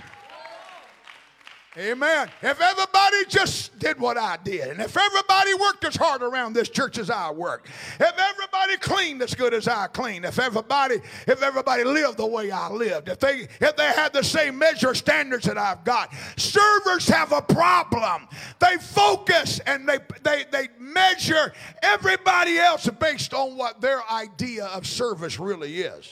Amen. 1.78 2.32
If 2.42 2.60
everybody 2.60 3.26
just 3.28 3.78
did 3.78 4.00
what 4.00 4.18
I 4.18 4.40
did, 4.44 4.70
and 4.70 4.82
if 4.82 4.98
everybody 4.98 5.54
worked 5.54 5.86
as 5.86 5.96
hard 5.96 6.24
around 6.24 6.54
this 6.54 6.70
church 6.70 6.98
as 6.98 7.12
I 7.12 7.30
worked, 7.30 7.68
if 7.68 8.02
everybody 8.02 8.39
cleaned 8.78 9.22
as 9.22 9.36
good 9.36 9.54
as 9.54 9.68
I 9.68 9.88
cleaned, 9.88 10.26
if 10.26 10.40
everybody, 10.40 10.96
if 11.28 11.42
everybody 11.42 11.84
lived 11.84 12.18
the 12.18 12.26
way 12.26 12.52
I 12.52 12.70
lived, 12.70 13.10
if 13.10 13.20
they 13.20 13.48
if 13.60 13.76
they 13.76 13.86
had 13.86 14.14
the 14.14 14.24
same 14.24 14.58
measure 14.58 14.94
standards 14.96 15.46
that 15.46 15.58
I've 15.58 15.84
got, 15.84 16.14
servers 16.38 17.08
have 17.08 17.32
a 17.32 17.42
problem. 17.42 18.28
They 18.60 18.78
focus 18.78 19.60
and 19.60 19.88
they 19.88 20.00
they 20.24 20.46
they 20.52 20.68
measure 20.80 21.54
everybody 21.82 22.58
else 22.58 22.90
based 23.00 23.34
on 23.34 23.58
what 23.58 23.82
their 23.82 24.02
idea 24.12 24.66
of 24.66 24.86
service 24.88 25.40
really 25.40 25.82
is. 25.82 26.12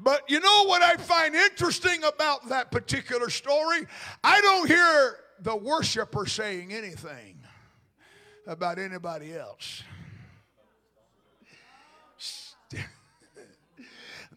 But 0.00 0.30
you 0.30 0.38
know 0.38 0.64
what 0.66 0.80
I 0.80 0.96
find 0.96 1.34
interesting 1.34 2.04
about 2.04 2.48
that 2.50 2.70
particular 2.70 3.30
story? 3.30 3.80
I 4.22 4.40
don't 4.40 4.68
hear 4.68 5.16
the 5.40 5.56
worshiper 5.56 6.26
saying 6.26 6.72
anything 6.72 7.38
about 8.46 8.78
anybody 8.78 9.34
else. 9.34 9.82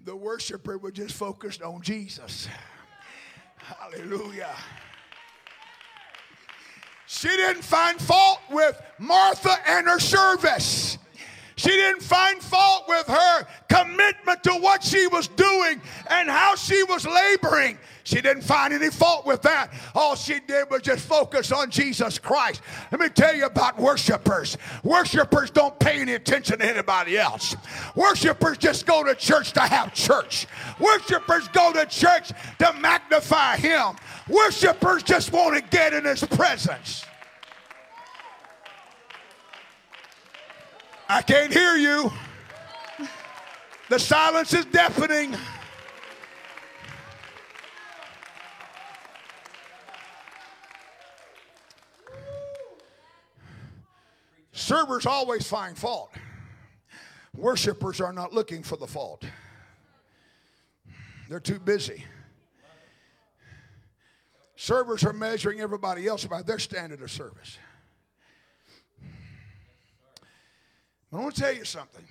the 0.06 0.16
worshiper 0.16 0.78
was 0.78 0.94
just 0.94 1.16
focused 1.16 1.62
on 1.62 1.82
Jesus. 1.82 2.48
Hallelujah. 3.58 4.56
She 7.08 7.28
didn't 7.28 7.64
find 7.64 8.00
fault 8.00 8.40
with 8.50 8.82
Martha 8.98 9.56
and 9.68 9.88
her 9.88 10.00
service. 10.00 10.98
She 11.62 11.70
didn't 11.70 12.02
find 12.02 12.42
fault 12.42 12.86
with 12.88 13.06
her 13.06 13.46
commitment 13.70 14.44
to 14.46 14.54
what 14.54 14.84
she 14.84 15.06
was 15.06 15.28
doing 15.28 15.80
and 16.10 16.28
how 16.28 16.56
she 16.56 16.82
was 16.86 17.06
laboring. 17.06 17.78
She 18.04 18.20
didn't 18.20 18.42
find 18.42 18.74
any 18.74 18.90
fault 18.90 19.28
with 19.28 19.44
that. 19.44 19.72
All 19.94 20.16
she 20.16 20.40
did 20.40 20.72
was 20.72 20.82
just 20.82 21.06
focus 21.06 21.52
on 21.52 21.70
Jesus 21.70 22.18
Christ. 22.18 22.64
Let 22.92 23.00
me 23.00 23.10
tell 23.10 23.36
you 23.36 23.46
about 23.46 23.78
worshipers. 23.78 24.58
Worshipers 24.84 25.52
don't 25.52 25.78
pay 25.80 26.02
any 26.02 26.14
attention 26.14 26.58
to 26.58 26.66
anybody 26.66 27.20
else. 27.20 27.56
Worshipers 27.96 28.58
just 28.58 28.88
go 28.88 29.04
to 29.04 29.14
church 29.14 29.52
to 29.52 29.62
have 29.62 29.94
church. 29.94 30.48
Worshipers 30.80 31.48
go 31.50 31.72
to 31.74 31.86
church 31.86 32.32
to 32.58 32.74
magnify 32.80 33.58
Him. 33.58 33.98
Worshipers 34.28 35.04
just 35.04 35.32
want 35.32 35.56
to 35.58 35.62
get 35.70 35.94
in 35.94 36.06
His 36.06 36.24
presence. 36.24 37.06
I 41.14 41.22
can't 41.22 41.52
hear 41.52 41.76
you. 41.76 42.10
The 43.90 44.00
silence 44.00 44.54
is 44.54 44.64
deafening. 44.64 45.36
Servers 54.54 55.06
always 55.06 55.46
find 55.46 55.78
fault. 55.78 56.14
Worshippers 57.36 58.00
are 58.00 58.14
not 58.14 58.32
looking 58.32 58.64
for 58.64 58.78
the 58.78 58.88
fault. 58.88 59.26
They're 61.28 61.42
too 61.42 61.60
busy. 61.60 62.06
Servers 64.56 65.04
are 65.04 65.12
measuring 65.12 65.60
everybody 65.60 66.08
else 66.08 66.24
by 66.24 66.42
their 66.42 66.60
standard 66.60 67.02
of 67.02 67.12
service. 67.12 67.58
I 71.12 71.18
want 71.18 71.36
to 71.36 71.42
tell 71.42 71.54
you 71.54 71.66
something. 71.66 72.06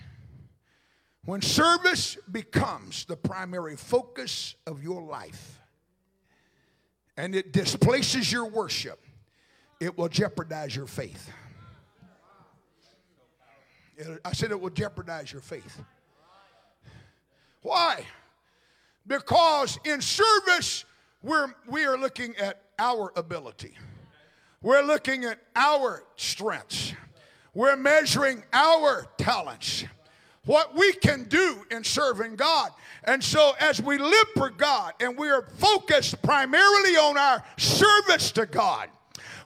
When 1.25 1.43
service 1.43 2.17
becomes 2.31 3.05
the 3.05 3.17
primary 3.17 3.77
focus 3.77 4.55
of 4.67 4.83
your 4.83 5.03
life 5.03 5.59
and 7.17 7.35
it 7.35 7.53
displaces 7.53 8.31
your 8.31 8.47
worship, 8.47 8.99
it 9.81 9.97
will 9.97 10.09
jeopardize 10.09 10.75
your 10.75 10.87
faith. 10.87 11.31
I 14.25 14.33
said 14.33 14.51
it 14.51 14.61
will 14.61 14.71
jeopardize 14.71 15.33
your 15.33 15.43
faith. 15.43 15.83
Why? 17.63 18.05
Because 19.07 19.79
in 19.85 20.01
service, 20.01 20.85
we're, 21.23 21.55
we 21.69 21.85
are 21.85 21.99
looking 21.99 22.35
at 22.37 22.63
our 22.79 23.13
ability, 23.17 23.75
we're 24.63 24.83
looking 24.83 25.25
at 25.25 25.39
our 25.55 26.05
strengths. 26.17 26.95
We're 27.55 27.77
measuring 27.77 28.43
our 28.53 29.07
talents, 29.19 29.85
what 30.45 30.75
we 30.77 30.93
can 30.95 31.25
do 31.25 31.65
in 31.71 31.85
serving 31.85 32.37
God. 32.37 32.71
And 33.05 33.23
so, 33.23 33.53
as 33.59 33.81
we 33.81 33.99
live 33.99 34.27
for 34.37 34.51
God 34.51 34.95
and 35.01 35.17
we 35.17 35.31
are 35.31 35.43
focused 35.43 36.21
primarily 36.23 36.97
on 36.97 37.19
our 37.19 37.43
service 37.57 38.31
to 38.33 38.47
God, 38.47 38.89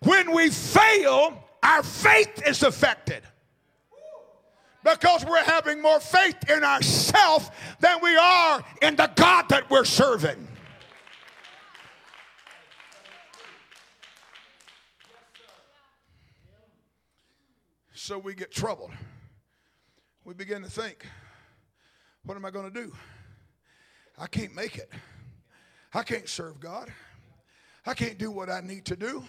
when 0.03 0.33
we 0.33 0.51
fail, 0.51 1.43
our 1.63 1.83
faith 1.83 2.47
is 2.47 2.63
affected 2.63 3.23
because 4.85 5.25
we're 5.25 5.43
having 5.45 5.81
more 5.81 5.99
faith 5.99 6.37
in 6.49 6.63
ourselves 6.63 7.51
than 7.81 7.99
we 8.03 8.15
are 8.17 8.63
in 8.83 8.97
the 8.97 9.11
God 9.17 9.49
that 9.49 9.71
we're 9.71 9.85
serving. 9.85 10.47
So 18.05 18.19
we 18.19 18.35
get 18.35 18.53
troubled. 18.53 18.91
We 20.27 20.35
begin 20.35 20.61
to 20.63 20.69
think, 20.69 21.07
what 22.27 22.37
am 22.37 22.45
I 22.45 22.51
going 22.51 22.71
to 22.71 22.83
do? 22.83 22.93
I 24.19 24.27
can't 24.27 24.55
make 24.55 24.77
it. 24.77 24.91
I 25.95 26.03
can't 26.03 26.29
serve 26.29 26.61
God. 26.61 26.93
I 27.87 27.95
can't 27.95 28.19
do 28.19 28.31
what 28.31 28.51
I 28.51 28.61
need 28.61 28.85
to 28.85 28.97
do. 28.97 29.25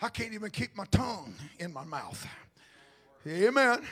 I 0.00 0.08
can't 0.08 0.34
even 0.34 0.50
keep 0.50 0.76
my 0.76 0.84
tongue 0.92 1.34
in 1.58 1.72
my 1.72 1.82
mouth. 1.82 2.24
Amen. 3.26 3.84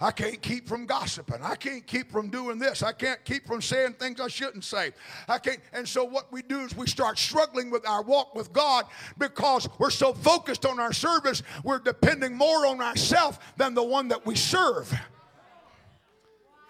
I 0.00 0.10
can't 0.12 0.40
keep 0.40 0.66
from 0.66 0.86
gossiping. 0.86 1.42
I 1.42 1.56
can't 1.56 1.86
keep 1.86 2.10
from 2.10 2.30
doing 2.30 2.58
this. 2.58 2.82
I 2.82 2.92
can't 2.92 3.22
keep 3.24 3.46
from 3.46 3.60
saying 3.60 3.94
things 3.94 4.18
I 4.18 4.28
shouldn't 4.28 4.64
say. 4.64 4.92
I 5.28 5.38
can't. 5.38 5.60
And 5.74 5.86
so 5.86 6.04
what 6.04 6.32
we 6.32 6.40
do 6.40 6.60
is 6.60 6.74
we 6.74 6.86
start 6.86 7.18
struggling 7.18 7.70
with 7.70 7.86
our 7.86 8.02
walk 8.02 8.34
with 8.34 8.50
God 8.52 8.86
because 9.18 9.68
we're 9.78 9.90
so 9.90 10.14
focused 10.14 10.64
on 10.64 10.80
our 10.80 10.94
service, 10.94 11.42
we're 11.64 11.80
depending 11.80 12.34
more 12.34 12.66
on 12.66 12.80
ourselves 12.80 13.38
than 13.58 13.74
the 13.74 13.82
one 13.82 14.08
that 14.08 14.24
we 14.24 14.36
serve. 14.36 14.90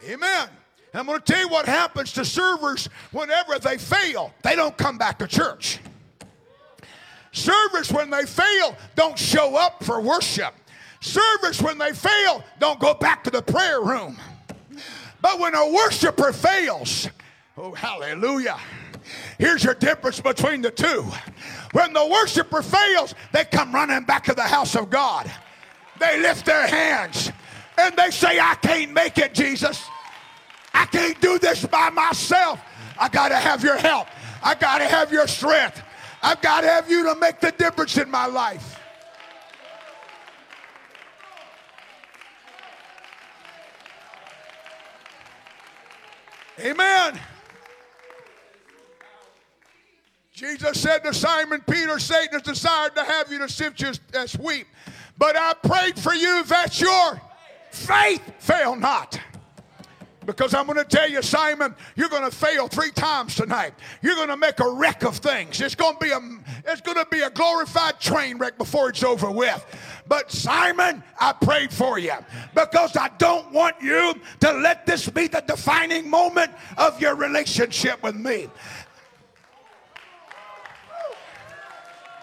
Amen. 0.08 0.48
I'm 0.92 1.06
going 1.06 1.20
to 1.20 1.24
tell 1.24 1.40
you 1.40 1.48
what 1.48 1.66
happens 1.66 2.12
to 2.14 2.24
servers 2.24 2.88
whenever 3.12 3.60
they 3.60 3.78
fail. 3.78 4.34
They 4.42 4.56
don't 4.56 4.76
come 4.76 4.98
back 4.98 5.20
to 5.20 5.28
church. 5.28 5.78
Servers, 7.30 7.92
when 7.92 8.10
they 8.10 8.24
fail, 8.24 8.76
don't 8.96 9.16
show 9.16 9.54
up 9.54 9.84
for 9.84 10.00
worship. 10.00 10.52
Servers, 11.00 11.62
when 11.62 11.78
they 11.78 11.92
fail, 11.92 12.44
don't 12.58 12.78
go 12.78 12.94
back 12.94 13.24
to 13.24 13.30
the 13.30 13.42
prayer 13.42 13.80
room. 13.80 14.18
But 15.22 15.38
when 15.38 15.54
a 15.54 15.70
worshiper 15.70 16.32
fails, 16.32 17.08
oh, 17.56 17.72
hallelujah. 17.72 18.58
Here's 19.38 19.64
your 19.64 19.74
difference 19.74 20.20
between 20.20 20.60
the 20.60 20.70
two. 20.70 21.04
When 21.72 21.92
the 21.92 22.06
worshiper 22.06 22.62
fails, 22.62 23.14
they 23.32 23.44
come 23.44 23.74
running 23.74 24.04
back 24.04 24.24
to 24.24 24.34
the 24.34 24.42
house 24.42 24.76
of 24.76 24.90
God. 24.90 25.30
They 25.98 26.20
lift 26.20 26.46
their 26.46 26.66
hands 26.66 27.32
and 27.78 27.96
they 27.96 28.10
say, 28.10 28.38
I 28.38 28.54
can't 28.56 28.92
make 28.92 29.18
it, 29.18 29.34
Jesus. 29.34 29.82
I 30.74 30.86
can't 30.86 31.20
do 31.20 31.38
this 31.38 31.64
by 31.66 31.90
myself. 31.90 32.60
I 32.98 33.08
got 33.08 33.28
to 33.28 33.36
have 33.36 33.64
your 33.64 33.76
help. 33.76 34.06
I 34.42 34.54
got 34.54 34.78
to 34.78 34.84
have 34.84 35.12
your 35.12 35.26
strength. 35.26 35.82
I've 36.22 36.40
got 36.42 36.60
to 36.60 36.68
have 36.68 36.90
you 36.90 37.04
to 37.04 37.18
make 37.18 37.40
the 37.40 37.52
difference 37.52 37.96
in 37.96 38.10
my 38.10 38.26
life. 38.26 38.69
Amen. 46.60 47.18
Jesus 50.32 50.80
said 50.80 50.98
to 51.04 51.14
Simon 51.14 51.62
Peter, 51.68 51.98
Satan 51.98 52.32
has 52.32 52.42
desired 52.42 52.94
to 52.96 53.04
have 53.04 53.30
you 53.32 53.38
to 53.38 53.48
sift 53.48 53.80
you 53.80 53.92
as 54.14 54.34
uh, 54.34 54.38
wheat. 54.42 54.66
But 55.16 55.36
I 55.36 55.54
prayed 55.54 55.98
for 55.98 56.14
you 56.14 56.44
that 56.44 56.80
your 56.80 57.20
faith 57.70 58.22
fail 58.38 58.76
not. 58.76 59.18
Because 60.26 60.54
I'm 60.54 60.66
going 60.66 60.78
to 60.78 60.84
tell 60.84 61.08
you, 61.10 61.22
Simon, 61.22 61.74
you're 61.96 62.08
going 62.08 62.28
to 62.28 62.34
fail 62.34 62.68
three 62.68 62.90
times 62.90 63.34
tonight. 63.34 63.72
You're 64.02 64.14
going 64.14 64.28
to 64.28 64.36
make 64.36 64.60
a 64.60 64.70
wreck 64.70 65.02
of 65.02 65.16
things. 65.16 65.60
It's 65.60 65.74
going 65.74 65.94
to 65.94 66.00
be 66.00 66.10
a 66.10 66.20
it's 66.66 66.82
going 66.82 66.98
to 66.98 67.06
be 67.10 67.22
a 67.22 67.30
glorified 67.30 67.98
train 68.00 68.38
wreck 68.38 68.58
before 68.58 68.90
it's 68.90 69.02
over 69.02 69.30
with. 69.30 69.64
But 70.10 70.32
Simon, 70.32 71.04
I 71.20 71.32
prayed 71.32 71.72
for 71.72 71.96
you 71.96 72.14
because 72.52 72.96
I 72.96 73.10
don't 73.18 73.52
want 73.52 73.76
you 73.80 74.12
to 74.40 74.52
let 74.54 74.84
this 74.84 75.08
be 75.08 75.28
the 75.28 75.40
defining 75.40 76.10
moment 76.10 76.50
of 76.76 77.00
your 77.00 77.14
relationship 77.14 78.02
with 78.02 78.16
me. 78.16 78.48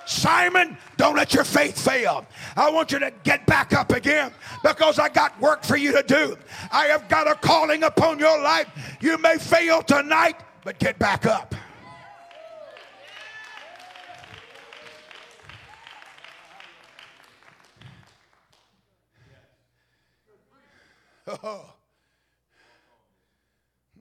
Simon, 0.05 0.77
don't 0.97 1.15
let 1.15 1.33
your 1.33 1.45
faith 1.45 1.81
fail. 1.81 2.25
I 2.57 2.69
want 2.69 2.91
you 2.91 2.99
to 2.99 3.13
get 3.23 3.45
back 3.45 3.71
up 3.71 3.93
again 3.93 4.33
because 4.63 4.99
I 4.99 5.07
got 5.07 5.39
work 5.39 5.63
for 5.63 5.77
you 5.77 5.93
to 5.93 6.03
do. 6.03 6.37
I 6.73 6.87
have 6.87 7.07
got 7.07 7.29
a 7.29 7.35
calling 7.35 7.83
upon 7.83 8.19
your 8.19 8.37
life. 8.41 8.67
You 8.99 9.17
may 9.17 9.37
fail 9.37 9.81
tonight, 9.81 10.41
but 10.65 10.77
get 10.79 10.99
back 10.99 11.25
up. 11.25 11.55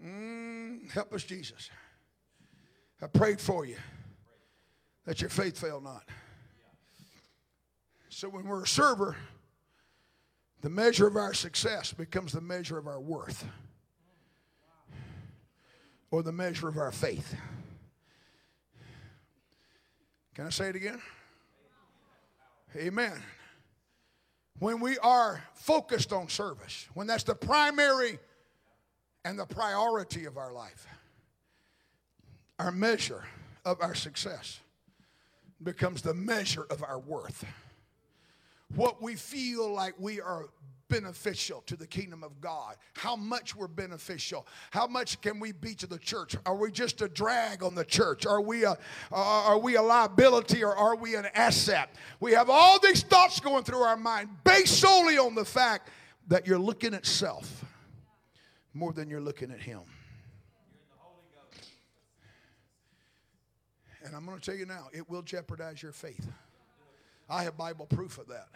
Mm, 0.04 0.90
help 0.92 1.12
us, 1.14 1.24
Jesus. 1.24 1.70
I 3.00 3.06
prayed 3.06 3.40
for 3.40 3.64
you 3.64 3.76
that 5.06 5.22
your 5.22 5.30
faith 5.30 5.58
fail 5.58 5.80
not. 5.80 6.04
So 8.10 8.28
when 8.28 8.44
we're 8.44 8.64
a 8.64 8.66
server, 8.66 9.16
the 10.60 10.70
measure 10.70 11.06
of 11.06 11.16
our 11.16 11.34
success 11.34 11.92
becomes 11.92 12.32
the 12.32 12.40
measure 12.40 12.78
of 12.78 12.86
our 12.86 13.00
worth 13.00 13.46
or 16.10 16.22
the 16.22 16.32
measure 16.32 16.68
of 16.68 16.76
our 16.76 16.92
faith. 16.92 17.34
Can 20.34 20.46
I 20.46 20.50
say 20.50 20.68
it 20.68 20.76
again? 20.76 21.00
Amen. 22.76 23.22
When 24.58 24.80
we 24.80 24.98
are 24.98 25.42
focused 25.54 26.12
on 26.12 26.28
service, 26.28 26.88
when 26.94 27.06
that's 27.06 27.24
the 27.24 27.34
primary 27.34 28.18
and 29.24 29.38
the 29.38 29.44
priority 29.44 30.24
of 30.24 30.38
our 30.38 30.52
life, 30.52 30.86
our 32.58 32.72
measure 32.72 33.24
of 33.64 33.80
our 33.82 33.94
success 33.94 34.60
becomes 35.62 36.00
the 36.00 36.14
measure 36.14 36.66
of 36.70 36.82
our 36.82 36.98
worth. 36.98 37.44
What 38.74 39.02
we 39.02 39.14
feel 39.14 39.70
like 39.72 39.94
we 39.98 40.20
are 40.20 40.46
beneficial 40.88 41.62
to 41.66 41.76
the 41.76 41.86
kingdom 41.86 42.22
of 42.22 42.40
God, 42.40 42.76
how 42.94 43.16
much 43.16 43.54
we're 43.54 43.68
beneficial, 43.68 44.46
how 44.70 44.86
much 44.86 45.20
can 45.20 45.40
we 45.40 45.52
be 45.52 45.74
to 45.74 45.86
the 45.86 45.98
church? 45.98 46.36
Are 46.44 46.54
we 46.54 46.70
just 46.70 47.00
a 47.02 47.08
drag 47.08 47.62
on 47.62 47.74
the 47.74 47.84
church? 47.84 48.26
Are 48.26 48.40
we 48.40 48.64
a, 48.64 48.72
uh, 48.72 48.76
are 49.12 49.58
we 49.58 49.76
a 49.76 49.82
liability 49.82 50.62
or 50.64 50.74
are 50.76 50.96
we 50.96 51.14
an 51.16 51.26
asset? 51.34 51.90
We 52.20 52.32
have 52.32 52.50
all 52.50 52.78
these 52.78 53.02
thoughts 53.02 53.40
going 53.40 53.64
through 53.64 53.82
our 53.82 53.96
mind 53.96 54.30
based 54.44 54.80
solely 54.80 55.18
on 55.18 55.34
the 55.34 55.44
fact 55.44 55.90
that 56.28 56.46
you're 56.46 56.58
looking 56.58 56.94
at 56.94 57.06
self 57.06 57.64
more 58.74 58.92
than 58.92 59.08
you're 59.08 59.20
looking 59.20 59.50
at 59.50 59.60
Him. 59.60 59.80
And 64.04 64.14
I'm 64.14 64.24
going 64.24 64.38
to 64.38 64.44
tell 64.44 64.54
you 64.54 64.66
now, 64.66 64.88
it 64.92 65.10
will 65.10 65.22
jeopardize 65.22 65.82
your 65.82 65.90
faith. 65.90 66.28
I 67.28 67.42
have 67.42 67.56
Bible 67.56 67.86
proof 67.86 68.18
of 68.18 68.28
that. 68.28 68.46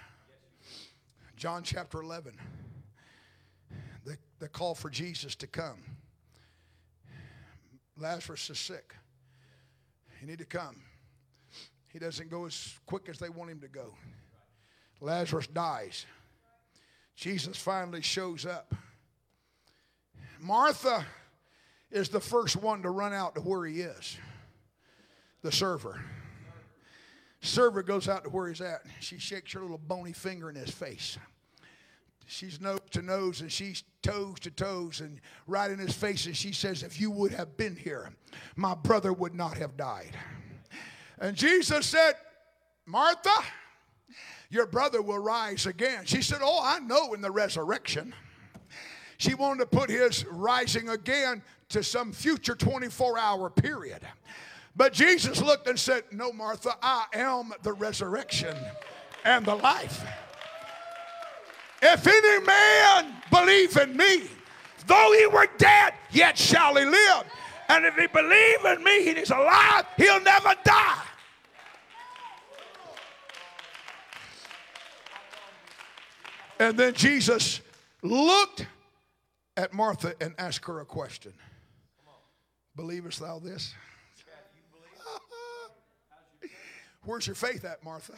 John 1.41 1.63
chapter 1.63 2.03
11, 2.03 2.35
the, 4.05 4.19
the 4.41 4.49
call 4.49 4.75
for 4.75 4.91
Jesus 4.91 5.35
to 5.37 5.47
come. 5.47 5.83
Lazarus 7.97 8.51
is 8.51 8.59
sick. 8.59 8.95
He 10.21 10.27
need 10.27 10.41
to 10.41 10.45
come. 10.45 10.83
He 11.95 11.99
doesn't 11.99 12.29
go 12.29 12.45
as 12.45 12.75
quick 12.85 13.09
as 13.09 13.19
they 13.19 13.31
want 13.31 13.51
him 13.51 13.61
to 13.61 13.69
go. 13.69 13.95
Lazarus 15.01 15.47
dies. 15.47 16.05
Jesus 17.17 17.57
finally 17.57 18.03
shows 18.03 18.45
up. 18.45 18.75
Martha 20.41 21.07
is 21.91 22.11
the 22.11 22.21
first 22.21 22.57
one 22.57 22.83
to 22.83 22.91
run 22.91 23.15
out 23.15 23.35
to 23.37 23.41
where 23.41 23.65
he 23.65 23.81
is 23.81 24.19
the 25.41 25.51
server. 25.51 26.05
Server 27.43 27.83
goes 27.83 28.09
out 28.09 28.25
to 28.25 28.31
where 28.31 28.49
he's 28.49 28.61
at. 28.61 28.83
She 29.01 29.19
shakes 29.19 29.53
her 29.53 29.61
little 29.61 29.79
bony 29.79 30.13
finger 30.13 30.51
in 30.51 30.57
his 30.57 30.71
face. 30.71 31.19
She's 32.27 32.61
nose 32.61 32.81
to 32.93 33.03
nose 33.03 33.41
and 33.41 33.51
she's 33.51 33.83
toes 34.03 34.39
to 34.41 34.51
toes 34.51 35.01
and 35.01 35.21
right 35.47 35.71
in 35.71 35.79
his 35.79 35.95
face. 35.95 36.27
And 36.27 36.37
she 36.37 36.53
says, 36.53 36.83
If 36.83 37.01
you 37.01 37.11
would 37.11 37.33
have 37.33 37.57
been 37.57 37.75
here, 37.75 38.11
my 38.55 38.75
brother 38.75 39.13
would 39.13 39.35
not 39.35 39.57
have 39.59 39.77
died. 39.77 40.17
And 41.19 41.37
Jesus 41.37 41.87
said, 41.87 42.15
Martha, 42.87 43.31
your 44.49 44.67
brother 44.67 45.03
will 45.03 45.19
rise 45.19 45.67
again. 45.67 46.05
She 46.05 46.23
said, 46.23 46.39
Oh, 46.43 46.61
I 46.63 46.79
know 46.79 47.15
in 47.15 47.21
the 47.21 47.31
resurrection. 47.31 48.15
She 49.19 49.35
wanted 49.35 49.61
to 49.61 49.67
put 49.67 49.91
his 49.91 50.25
rising 50.27 50.89
again 50.89 51.43
to 51.71 51.83
some 51.83 52.13
future 52.13 52.55
24 52.55 53.19
hour 53.19 53.51
period. 53.51 54.01
But 54.77 54.93
Jesus 54.93 55.41
looked 55.43 55.69
and 55.69 55.79
said, 55.79 56.05
No, 56.13 56.33
Martha, 56.33 56.77
I 56.83 57.07
am 57.13 57.53
the 57.63 57.73
resurrection 57.73 58.57
and 59.25 59.45
the 59.45 59.55
life. 59.55 60.05
If 61.83 62.07
any 62.07 62.45
man 62.45 63.15
believe 63.31 63.77
in 63.77 63.97
me, 63.97 64.29
though 64.87 65.15
he 65.19 65.27
were 65.27 65.49
dead, 65.59 65.95
yet 66.11 66.37
shall 66.37 66.77
he 66.77 66.85
live. 66.85 67.25
And 67.69 67.85
if 67.85 67.95
he 67.95 68.07
believe 68.07 68.65
in 68.65 68.85
me, 68.85 69.05
he 69.05 69.11
is 69.11 69.31
alive, 69.31 69.87
he'll 69.97 70.21
never 70.21 70.55
die. 70.65 71.03
And 76.59 76.79
then 76.79 76.93
Jesus 76.93 77.63
looked 78.03 78.67
at 79.57 79.73
Martha 79.73 80.15
and 80.21 80.35
asked 80.39 80.67
her 80.67 80.81
a 80.81 80.85
question 80.85 81.33
Believest 82.77 83.21
thou 83.21 83.39
this? 83.39 83.75
Where's 87.05 87.27
your 87.27 87.37
faith 87.37 87.65
at, 87.65 87.83
Martha? 87.85 88.15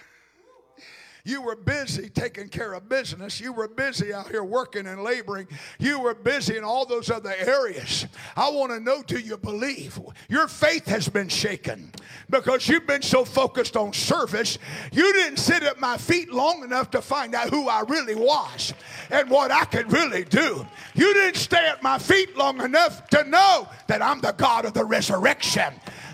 You 1.24 1.40
were 1.40 1.54
busy 1.54 2.08
taking 2.08 2.48
care 2.48 2.72
of 2.72 2.88
business. 2.88 3.40
You 3.40 3.52
were 3.52 3.68
busy 3.68 4.12
out 4.12 4.28
here 4.28 4.42
working 4.42 4.88
and 4.88 5.04
laboring. 5.04 5.46
You 5.78 6.00
were 6.00 6.14
busy 6.14 6.56
in 6.56 6.64
all 6.64 6.84
those 6.84 7.12
other 7.12 7.32
areas. 7.38 8.06
I 8.36 8.50
want 8.50 8.72
to 8.72 8.80
know 8.80 9.04
do 9.04 9.20
you 9.20 9.36
believe? 9.36 10.00
Your 10.28 10.48
faith 10.48 10.84
has 10.86 11.08
been 11.08 11.28
shaken 11.28 11.92
because 12.28 12.68
you've 12.68 12.88
been 12.88 13.02
so 13.02 13.24
focused 13.24 13.76
on 13.76 13.92
service. 13.92 14.58
You 14.90 15.12
didn't 15.12 15.36
sit 15.36 15.62
at 15.62 15.78
my 15.78 15.96
feet 15.96 16.32
long 16.32 16.64
enough 16.64 16.90
to 16.90 17.00
find 17.00 17.36
out 17.36 17.50
who 17.50 17.68
I 17.68 17.82
really 17.82 18.16
was 18.16 18.74
and 19.08 19.30
what 19.30 19.52
I 19.52 19.64
could 19.64 19.92
really 19.92 20.24
do. 20.24 20.66
You 20.94 21.14
didn't 21.14 21.36
stay 21.36 21.68
at 21.68 21.84
my 21.84 22.00
feet 22.00 22.36
long 22.36 22.60
enough 22.60 23.08
to 23.10 23.22
know 23.22 23.68
that 23.86 24.02
I'm 24.02 24.20
the 24.20 24.32
God 24.32 24.64
of 24.64 24.74
the 24.74 24.84
resurrection. 24.84 25.72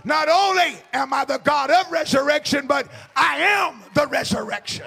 Not 0.08 0.30
only 0.30 0.78
am 0.94 1.12
I 1.12 1.26
the 1.26 1.36
God 1.36 1.70
of 1.70 1.92
resurrection, 1.92 2.66
but 2.66 2.88
I 3.14 3.40
am 3.40 3.82
the 3.92 4.06
resurrection. 4.06 4.86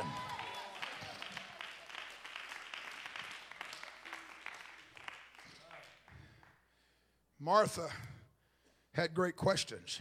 Martha 7.40 7.88
had 8.96 9.14
great 9.14 9.36
questions. 9.36 10.00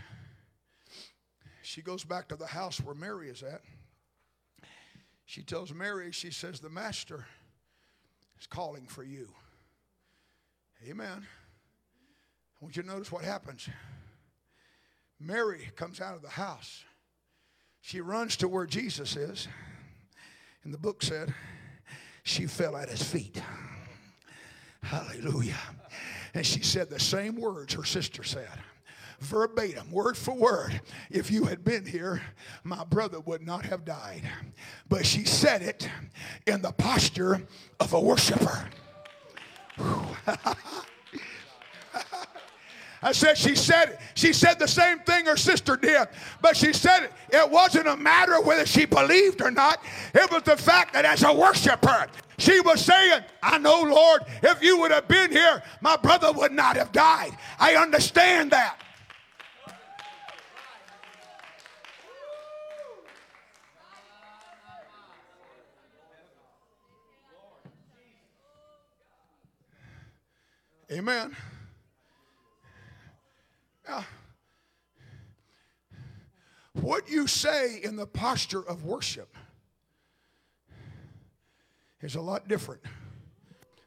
She 1.60 1.82
goes 1.82 2.02
back 2.02 2.26
to 2.28 2.36
the 2.36 2.46
house 2.46 2.80
where 2.80 2.94
Mary 2.94 3.28
is 3.28 3.42
at. 3.42 3.60
She 5.26 5.42
tells 5.42 5.74
Mary, 5.74 6.12
she 6.12 6.30
says, 6.30 6.60
The 6.60 6.70
Master 6.70 7.26
is 8.40 8.46
calling 8.46 8.86
for 8.86 9.02
you. 9.02 9.28
Amen. 10.88 11.26
I 11.26 12.64
want 12.64 12.74
you 12.74 12.82
to 12.84 12.88
notice 12.88 13.12
what 13.12 13.22
happens. 13.22 13.68
Mary 15.20 15.70
comes 15.76 16.00
out 16.00 16.16
of 16.16 16.22
the 16.22 16.30
house. 16.30 16.82
She 17.82 18.00
runs 18.00 18.36
to 18.38 18.48
where 18.48 18.66
Jesus 18.66 19.16
is. 19.16 19.48
And 20.64 20.74
the 20.74 20.78
book 20.78 21.02
said, 21.02 21.34
she 22.22 22.46
fell 22.46 22.76
at 22.76 22.88
his 22.88 23.02
feet. 23.02 23.40
Hallelujah. 24.82 25.58
And 26.34 26.44
she 26.44 26.62
said 26.62 26.90
the 26.90 27.00
same 27.00 27.36
words 27.36 27.74
her 27.74 27.84
sister 27.84 28.22
said 28.22 28.48
verbatim, 29.20 29.90
word 29.90 30.16
for 30.16 30.34
word. 30.34 30.80
If 31.10 31.30
you 31.30 31.44
had 31.44 31.64
been 31.64 31.84
here, 31.84 32.22
my 32.64 32.84
brother 32.84 33.20
would 33.20 33.46
not 33.46 33.64
have 33.66 33.84
died. 33.84 34.22
But 34.88 35.06
she 35.06 35.24
said 35.24 35.62
it 35.62 35.88
in 36.46 36.62
the 36.62 36.72
posture 36.72 37.46
of 37.78 37.92
a 37.92 38.00
worshiper. 38.00 38.68
I 43.02 43.12
said 43.12 43.38
she 43.38 43.54
said 43.54 43.98
she 44.14 44.32
said 44.32 44.58
the 44.58 44.68
same 44.68 44.98
thing 45.00 45.24
her 45.24 45.36
sister 45.36 45.76
did, 45.76 46.08
but 46.42 46.56
she 46.56 46.72
said 46.72 47.04
it, 47.04 47.12
it 47.30 47.50
wasn't 47.50 47.88
a 47.88 47.96
matter 47.96 48.38
of 48.38 48.44
whether 48.44 48.66
she 48.66 48.84
believed 48.84 49.40
or 49.40 49.50
not. 49.50 49.82
It 50.14 50.30
was 50.30 50.42
the 50.42 50.56
fact 50.56 50.92
that 50.92 51.06
as 51.06 51.22
a 51.22 51.32
worshiper, 51.32 52.08
she 52.36 52.60
was 52.60 52.84
saying, 52.84 53.22
I 53.42 53.58
know, 53.58 53.82
Lord, 53.82 54.22
if 54.42 54.62
you 54.62 54.78
would 54.80 54.90
have 54.90 55.08
been 55.08 55.30
here, 55.30 55.62
my 55.80 55.96
brother 55.96 56.32
would 56.32 56.52
not 56.52 56.76
have 56.76 56.92
died. 56.92 57.32
I 57.58 57.76
understand 57.76 58.50
that. 58.50 58.76
Amen. 70.90 71.36
Now, 73.90 74.04
what 76.74 77.10
you 77.10 77.26
say 77.26 77.80
in 77.82 77.96
the 77.96 78.06
posture 78.06 78.62
of 78.62 78.84
worship 78.84 79.36
is 82.00 82.14
a 82.14 82.20
lot 82.20 82.46
different 82.46 82.82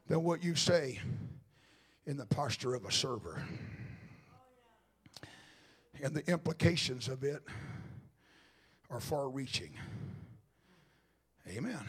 than 0.10 0.22
what 0.24 0.44
you 0.44 0.56
say 0.56 1.00
in 2.06 2.18
the 2.18 2.26
posture 2.26 2.76
of 2.76 2.84
a 2.84 2.92
server. 2.92 3.42
And 6.04 6.14
the 6.14 6.30
implications 6.30 7.08
of 7.08 7.24
it 7.24 7.42
are 8.90 9.00
far 9.00 9.30
reaching. 9.30 9.72
Amen. 11.48 11.80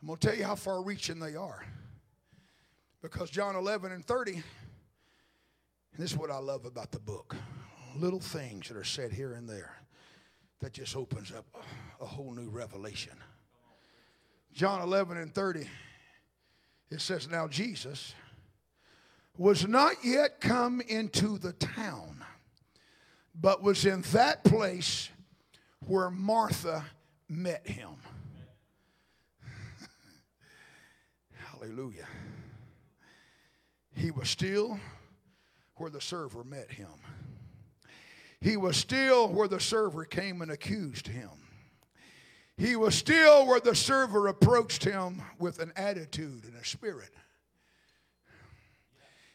I'm 0.00 0.08
going 0.08 0.18
to 0.18 0.26
tell 0.26 0.36
you 0.36 0.42
how 0.42 0.56
far 0.56 0.82
reaching 0.82 1.20
they 1.20 1.36
are. 1.36 1.64
Because 3.00 3.30
John 3.30 3.54
11 3.54 3.92
and 3.92 4.04
30, 4.04 4.42
and 5.94 6.02
this 6.02 6.10
is 6.10 6.18
what 6.18 6.30
I 6.30 6.38
love 6.38 6.64
about 6.64 6.90
the 6.90 6.98
book 6.98 7.36
little 7.96 8.20
things 8.20 8.68
that 8.68 8.76
are 8.76 8.82
said 8.84 9.12
here 9.12 9.34
and 9.34 9.48
there 9.48 9.76
that 10.60 10.72
just 10.72 10.96
opens 10.96 11.30
up 11.30 11.46
a 12.00 12.04
whole 12.04 12.32
new 12.32 12.48
revelation. 12.48 13.12
John 14.52 14.82
11 14.82 15.16
and 15.16 15.32
30, 15.32 15.68
it 16.90 17.00
says, 17.00 17.28
Now 17.28 17.46
Jesus 17.46 18.14
was 19.36 19.66
not 19.68 19.94
yet 20.02 20.40
come 20.40 20.80
into 20.80 21.38
the 21.38 21.52
town, 21.52 22.24
but 23.40 23.62
was 23.62 23.86
in 23.86 24.02
that 24.12 24.42
place 24.42 25.10
where 25.86 26.10
Martha 26.10 26.84
met 27.28 27.66
him. 27.66 27.90
Hallelujah. 31.52 32.06
He 33.94 34.10
was 34.10 34.28
still 34.28 34.80
where 35.76 35.90
the 35.90 36.00
server 36.00 36.44
met 36.44 36.70
him. 36.70 36.88
He 38.40 38.56
was 38.56 38.76
still 38.76 39.28
where 39.28 39.48
the 39.48 39.60
server 39.60 40.04
came 40.04 40.42
and 40.42 40.50
accused 40.50 41.06
him. 41.08 41.30
He 42.56 42.76
was 42.76 42.94
still 42.94 43.46
where 43.46 43.60
the 43.60 43.74
server 43.74 44.28
approached 44.28 44.84
him 44.84 45.22
with 45.38 45.58
an 45.58 45.72
attitude 45.76 46.44
and 46.44 46.54
a 46.54 46.64
spirit. 46.64 47.10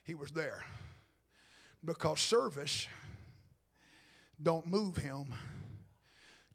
He 0.04 0.16
was 0.16 0.32
there 0.32 0.64
because 1.84 2.20
service 2.20 2.88
don't 4.42 4.66
move 4.68 4.96
him 4.96 5.34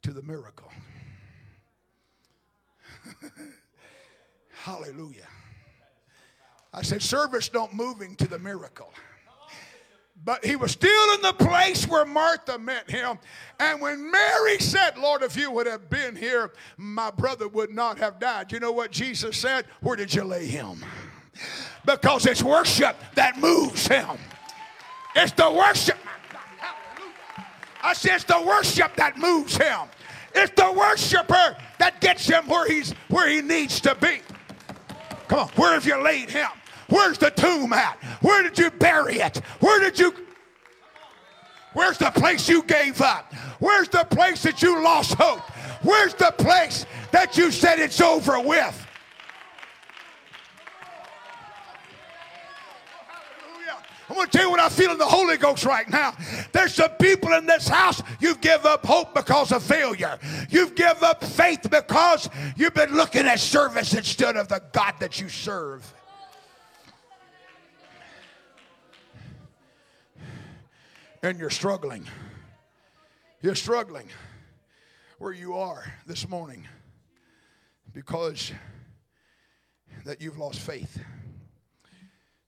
to 0.03 0.13
the 0.13 0.23
miracle. 0.23 0.73
Hallelujah. 4.53 5.29
I 6.73 6.83
said, 6.83 7.03
service 7.03 7.49
don't 7.49 7.75
move 7.75 8.01
him 8.01 8.17
to 8.17 8.27
the 8.27 8.39
miracle. 8.39 8.93
But 10.23 10.45
he 10.45 10.57
was 10.57 10.73
still 10.73 11.15
in 11.15 11.23
the 11.23 11.33
place 11.35 11.87
where 11.87 12.07
Martha 12.07 12.59
met 12.59 12.91
him. 12.91 13.19
And 13.61 13.81
when 13.81 14.11
Mary 14.11 14.59
said, 14.59 14.97
Lord, 14.97 15.23
if 15.23 15.37
you 15.37 15.51
would 15.51 15.67
have 15.67 15.91
been 15.91 16.17
here, 16.17 16.53
my 16.77 17.11
brother 17.11 17.49
would 17.49 17.71
not 17.71 17.99
have 17.99 18.19
died. 18.19 18.53
You 18.53 18.61
know 18.61 18.73
what 18.73 18.91
Jesus 18.91 19.37
said? 19.37 19.67
Where 19.81 19.97
did 19.97 20.15
you 20.15 20.25
lay 20.25 20.47
him? 20.47 20.85
Because 21.85 22.25
it's 22.27 22.43
worship 22.43 22.97
that 23.17 23.39
moves 23.39 23.87
him. 23.87 24.17
It's 25.15 25.33
the 25.33 25.51
worship. 25.51 25.99
I 27.83 27.93
said 27.93 28.15
it's 28.15 28.25
the 28.25 28.41
worship 28.41 28.97
that 28.97 29.19
moves 29.19 29.57
him. 29.57 29.81
It's 30.35 30.53
the 30.57 30.73
worshiper 30.73 31.57
that 31.79 32.01
gets 32.01 32.27
him 32.27 32.49
where 32.49 32.67
he's 32.67 32.93
where 33.09 33.29
he 33.29 33.43
needs 33.43 33.81
to 33.83 33.95
be. 33.95 34.21
Come 35.29 35.41
on, 35.41 35.49
where 35.51 35.75
have 35.75 35.87
you 35.87 36.03
laid 36.03 36.31
him? 36.31 36.49
Where's 36.89 37.19
the 37.19 37.31
tomb 37.31 37.73
at? 37.73 37.97
Where 38.21 38.43
did 38.43 38.59
you 38.59 38.71
bury 38.71 39.17
it? 39.17 39.39
Where 39.61 39.81
did 39.81 39.99
you 39.99 40.15
Where's 41.75 41.99
the 41.99 42.11
place 42.13 42.49
you 42.49 42.63
gave 42.63 43.01
up? 43.01 43.35
Where's 43.59 43.89
the 43.89 44.05
place 44.05 44.43
that 44.45 44.63
you 44.63 44.83
lost 44.83 45.15
hope? 45.15 45.41
Where's 45.83 46.15
the 46.15 46.33
place 46.39 46.87
that 47.11 47.37
you 47.37 47.51
said 47.51 47.81
it's 47.81 48.01
over 48.01 48.41
with? 48.41 48.81
I'm 54.09 54.17
going 54.17 54.27
to 54.29 54.33
tell 54.33 54.45
you 54.45 54.51
what 54.51 54.61
I 54.61 54.69
feel 54.69 54.93
in 54.93 54.99
the 54.99 55.05
Holy 55.05 55.37
Ghost 55.37 55.65
right 55.65 55.89
now. 55.89 56.15
There's 56.53 56.75
some 56.75 56.91
people 57.01 57.33
in 57.33 57.47
this 57.47 57.67
house, 57.67 58.01
you've 58.21 58.41
given 58.41 58.67
up 58.67 58.87
hope 58.87 59.13
because 59.15 59.51
of 59.51 59.63
failure. 59.63 60.19
You've 60.51 60.77
given 60.77 61.03
up 61.03 61.25
faith 61.25 61.69
because 61.69 62.29
you've 62.55 62.75
been 62.75 62.95
looking 62.95 63.27
at 63.27 63.41
service 63.41 63.95
instead 63.95 64.37
of 64.37 64.47
the 64.47 64.63
God 64.73 64.95
that 65.01 65.21
you 65.21 65.29
serve. 65.29 65.93
And 71.25 71.39
you're 71.39 71.49
struggling. 71.49 72.07
You're 73.41 73.55
struggling 73.55 74.09
where 75.19 75.33
you 75.33 75.55
are 75.55 75.83
this 76.07 76.29
morning 76.29 76.69
because 77.95 78.53
that 80.05 80.21
you've 80.21 80.37
lost 80.37 80.61
faith. 80.61 81.03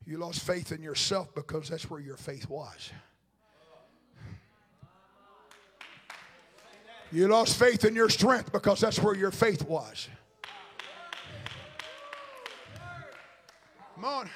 You 0.05 0.19
lost 0.19 0.43
faith 0.47 0.73
in 0.73 0.83
yourself 0.83 1.35
because 1.35 1.71
that's 1.71 1.89
where 1.89 2.01
your 2.01 2.19
faith 2.19 2.51
was. 2.51 2.91
You 7.11 7.29
lost 7.29 7.59
faith 7.59 7.85
in 7.87 7.95
your 7.95 8.11
strength 8.11 8.53
because 8.53 8.81
that's 8.81 8.99
where 9.01 9.15
your 9.15 9.31
faith 9.31 9.67
was. 9.67 10.09
Come 13.95 14.05
on. 14.05 14.31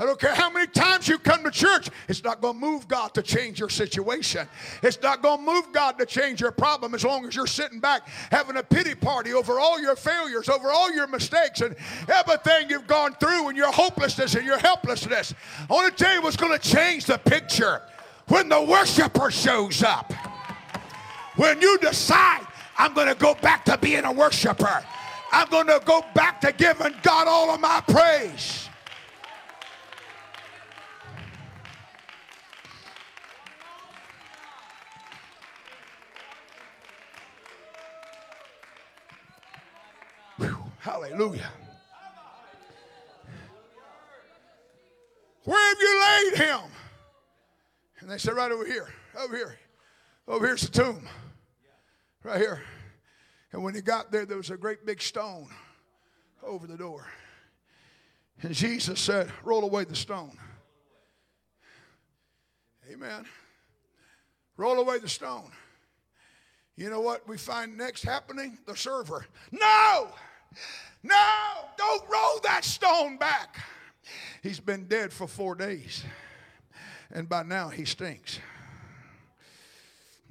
I 0.00 0.04
don't 0.04 0.18
care 0.18 0.34
how 0.34 0.48
many 0.48 0.68
times 0.68 1.08
you 1.08 1.18
come 1.18 1.42
to 1.42 1.50
church, 1.50 1.88
it's 2.08 2.22
not 2.22 2.40
going 2.40 2.54
to 2.54 2.60
move 2.60 2.86
God 2.86 3.14
to 3.14 3.22
change 3.22 3.58
your 3.58 3.68
situation. 3.68 4.46
It's 4.82 5.02
not 5.02 5.22
going 5.22 5.44
to 5.44 5.52
move 5.52 5.72
God 5.72 5.98
to 5.98 6.06
change 6.06 6.40
your 6.40 6.52
problem 6.52 6.94
as 6.94 7.04
long 7.04 7.26
as 7.26 7.34
you're 7.34 7.48
sitting 7.48 7.80
back 7.80 8.06
having 8.30 8.56
a 8.56 8.62
pity 8.62 8.94
party 8.94 9.32
over 9.32 9.58
all 9.58 9.80
your 9.80 9.96
failures, 9.96 10.48
over 10.48 10.70
all 10.70 10.92
your 10.92 11.08
mistakes, 11.08 11.62
and 11.62 11.74
everything 12.08 12.70
you've 12.70 12.86
gone 12.86 13.14
through, 13.14 13.48
and 13.48 13.56
your 13.56 13.72
hopelessness 13.72 14.36
and 14.36 14.46
your 14.46 14.58
helplessness. 14.58 15.34
I 15.68 15.72
want 15.72 15.96
to 15.96 16.04
tell 16.04 16.14
you 16.14 16.22
what's 16.22 16.36
going 16.36 16.56
to 16.56 16.58
change 16.58 17.06
the 17.06 17.18
picture 17.18 17.82
when 18.28 18.48
the 18.48 18.62
worshiper 18.62 19.32
shows 19.32 19.82
up. 19.82 20.12
When 21.34 21.60
you 21.60 21.76
decide, 21.78 22.46
I'm 22.76 22.94
going 22.94 23.08
to 23.08 23.14
go 23.16 23.34
back 23.34 23.64
to 23.64 23.76
being 23.78 24.04
a 24.04 24.12
worshiper, 24.12 24.84
I'm 25.32 25.48
going 25.48 25.66
to 25.66 25.80
go 25.84 26.04
back 26.14 26.40
to 26.42 26.52
giving 26.52 26.94
God 27.02 27.26
all 27.26 27.50
of 27.50 27.60
my 27.60 27.82
praise. 27.88 28.67
Hallelujah. 40.78 41.50
Where 45.44 45.68
have 45.68 45.80
you 45.80 46.00
laid 46.00 46.46
him? 46.46 46.60
And 48.00 48.10
they 48.10 48.18
said, 48.18 48.34
Right 48.34 48.52
over 48.52 48.64
here, 48.64 48.88
over 49.18 49.36
here. 49.36 49.58
Over 50.26 50.46
here's 50.46 50.62
the 50.62 50.70
tomb. 50.70 51.08
Right 52.22 52.38
here. 52.38 52.62
And 53.52 53.62
when 53.62 53.74
he 53.74 53.80
got 53.80 54.12
there, 54.12 54.26
there 54.26 54.36
was 54.36 54.50
a 54.50 54.56
great 54.56 54.84
big 54.84 55.00
stone 55.00 55.48
over 56.42 56.66
the 56.66 56.76
door. 56.76 57.06
And 58.42 58.54
Jesus 58.54 59.00
said, 59.00 59.32
Roll 59.42 59.64
away 59.64 59.84
the 59.84 59.96
stone. 59.96 60.36
Amen. 62.92 63.24
Roll 64.56 64.78
away 64.78 64.98
the 64.98 65.08
stone. 65.08 65.50
You 66.76 66.90
know 66.90 67.00
what 67.00 67.26
we 67.28 67.36
find 67.36 67.76
next 67.76 68.04
happening? 68.04 68.58
The 68.66 68.76
server. 68.76 69.26
No! 69.50 70.10
No, 71.02 71.34
don't 71.76 72.02
roll 72.10 72.40
that 72.44 72.64
stone 72.64 73.18
back. 73.18 73.58
He's 74.42 74.60
been 74.60 74.86
dead 74.86 75.12
for 75.12 75.26
four 75.26 75.54
days, 75.54 76.04
and 77.10 77.28
by 77.28 77.42
now 77.42 77.68
he 77.68 77.84
stinks. 77.84 78.38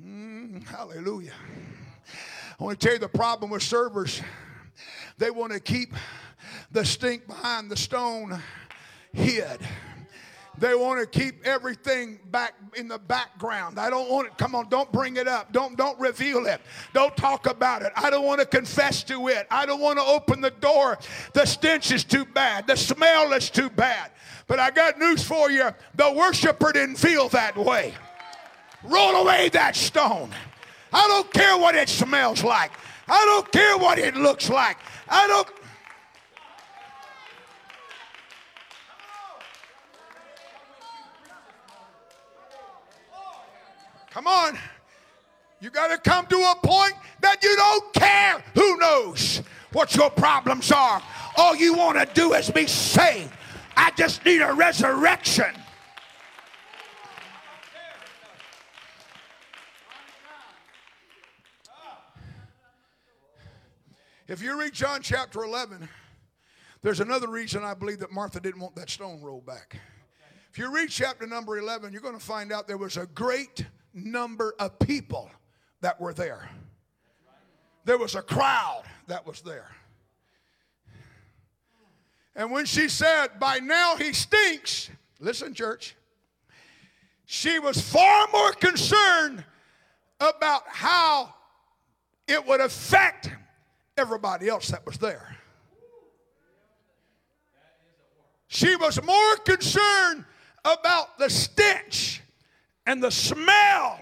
Mm, 0.01 0.65
hallelujah. 0.67 1.33
I 2.59 2.63
want 2.63 2.79
to 2.79 2.85
tell 2.85 2.93
you 2.93 2.99
the 2.99 3.07
problem 3.07 3.51
with 3.51 3.63
servers. 3.63 4.21
They 5.17 5.31
want 5.31 5.53
to 5.53 5.59
keep 5.59 5.93
the 6.71 6.85
stink 6.85 7.27
behind 7.27 7.71
the 7.71 7.77
stone 7.77 8.39
hid. 9.13 9.59
They 10.59 10.73
want 10.73 10.99
to 10.99 11.19
keep 11.19 11.45
everything 11.45 12.19
back 12.31 12.53
in 12.75 12.87
the 12.87 12.97
background. 12.97 13.79
I 13.79 13.89
don't 13.89 14.09
want 14.09 14.27
it. 14.27 14.37
Come 14.37 14.55
on, 14.55 14.69
don't 14.69 14.91
bring 14.91 15.17
it 15.17 15.27
up. 15.27 15.51
Don't 15.51 15.77
don't 15.77 15.99
reveal 15.99 16.47
it. 16.47 16.61
Don't 16.93 17.15
talk 17.15 17.45
about 17.45 17.83
it. 17.83 17.91
I 17.95 18.09
don't 18.09 18.25
want 18.25 18.39
to 18.39 18.45
confess 18.45 19.03
to 19.03 19.27
it. 19.27 19.45
I 19.51 19.65
don't 19.65 19.79
want 19.79 19.99
to 19.99 20.05
open 20.05 20.41
the 20.41 20.49
door. 20.49 20.97
The 21.33 21.45
stench 21.45 21.91
is 21.91 22.03
too 22.03 22.25
bad. 22.25 22.65
The 22.65 22.75
smell 22.75 23.33
is 23.33 23.49
too 23.49 23.69
bad. 23.69 24.11
But 24.47 24.59
I 24.59 24.71
got 24.71 24.97
news 24.97 25.23
for 25.23 25.51
you. 25.51 25.69
The 25.95 26.11
worshiper 26.11 26.71
didn't 26.71 26.95
feel 26.95 27.29
that 27.29 27.55
way. 27.55 27.93
Roll 28.83 29.15
away 29.17 29.49
that 29.49 29.75
stone. 29.75 30.31
I 30.91 31.07
don't 31.07 31.31
care 31.33 31.57
what 31.57 31.75
it 31.75 31.89
smells 31.89 32.43
like. 32.43 32.71
I 33.07 33.23
don't 33.25 33.51
care 33.51 33.77
what 33.77 33.99
it 33.99 34.15
looks 34.15 34.49
like. 34.49 34.77
I 35.07 35.27
don't 35.27 35.56
Come 44.17 44.25
on. 44.25 44.57
You 45.59 45.69
got 45.69 45.89
to 45.89 46.09
come 46.09 46.25
to 46.25 46.37
a 46.37 46.55
point 46.63 46.93
that 47.21 47.43
you 47.43 47.55
don't 47.55 47.93
care 47.93 48.43
who 48.55 48.77
knows 48.77 49.43
what 49.73 49.95
your 49.95 50.09
problems 50.09 50.71
are. 50.71 51.03
All 51.37 51.55
you 51.55 51.75
want 51.75 51.99
to 51.99 52.13
do 52.15 52.33
is 52.33 52.49
be 52.49 52.65
saved. 52.65 53.31
I 53.75 53.91
just 53.91 54.25
need 54.25 54.41
a 54.41 54.51
resurrection. 54.53 55.53
If 64.27 64.41
you 64.41 64.59
read 64.59 64.73
John 64.73 65.03
chapter 65.03 65.43
11, 65.43 65.87
there's 66.81 67.01
another 67.01 67.27
reason 67.27 67.63
I 67.63 67.75
believe 67.75 67.99
that 67.99 68.11
Martha 68.11 68.39
didn't 68.39 68.61
want 68.61 68.73
that 68.77 68.89
stone 68.89 69.21
rolled 69.21 69.45
back. 69.45 69.79
If 70.49 70.57
you 70.57 70.73
read 70.73 70.89
chapter 70.89 71.27
number 71.27 71.59
11, 71.59 71.93
you're 71.93 72.01
going 72.01 72.17
to 72.17 72.25
find 72.25 72.51
out 72.51 72.67
there 72.67 72.77
was 72.77 72.97
a 72.97 73.05
great 73.05 73.63
number 73.97 74.53
of 74.59 74.79
people 74.79 75.29
that 75.81 75.99
were 75.99 76.13
there. 76.13 76.49
There 77.85 77.97
was 77.97 78.15
a 78.15 78.21
crowd 78.21 78.83
that 79.07 79.25
was 79.25 79.41
there. 79.41 79.69
And 82.35 82.51
when 82.51 82.65
she 82.65 82.87
said, 82.87 83.39
By 83.39 83.59
now 83.59 83.95
he 83.95 84.13
stinks, 84.13 84.89
listen, 85.19 85.53
church, 85.53 85.95
she 87.25 87.59
was 87.59 87.81
far 87.81 88.27
more 88.31 88.53
concerned 88.53 89.43
about 90.19 90.63
how 90.67 91.33
it 92.27 92.45
would 92.45 92.61
affect 92.61 93.29
everybody 93.97 94.47
else 94.47 94.69
that 94.69 94.85
was 94.85 94.97
there. 94.97 95.35
She 98.47 98.75
was 98.75 99.01
more 99.03 99.35
concerned 99.37 100.23
about 100.63 101.17
the 101.17 101.29
stench 101.29 102.21
and 102.87 103.03
the 103.03 103.11
smell 103.11 103.99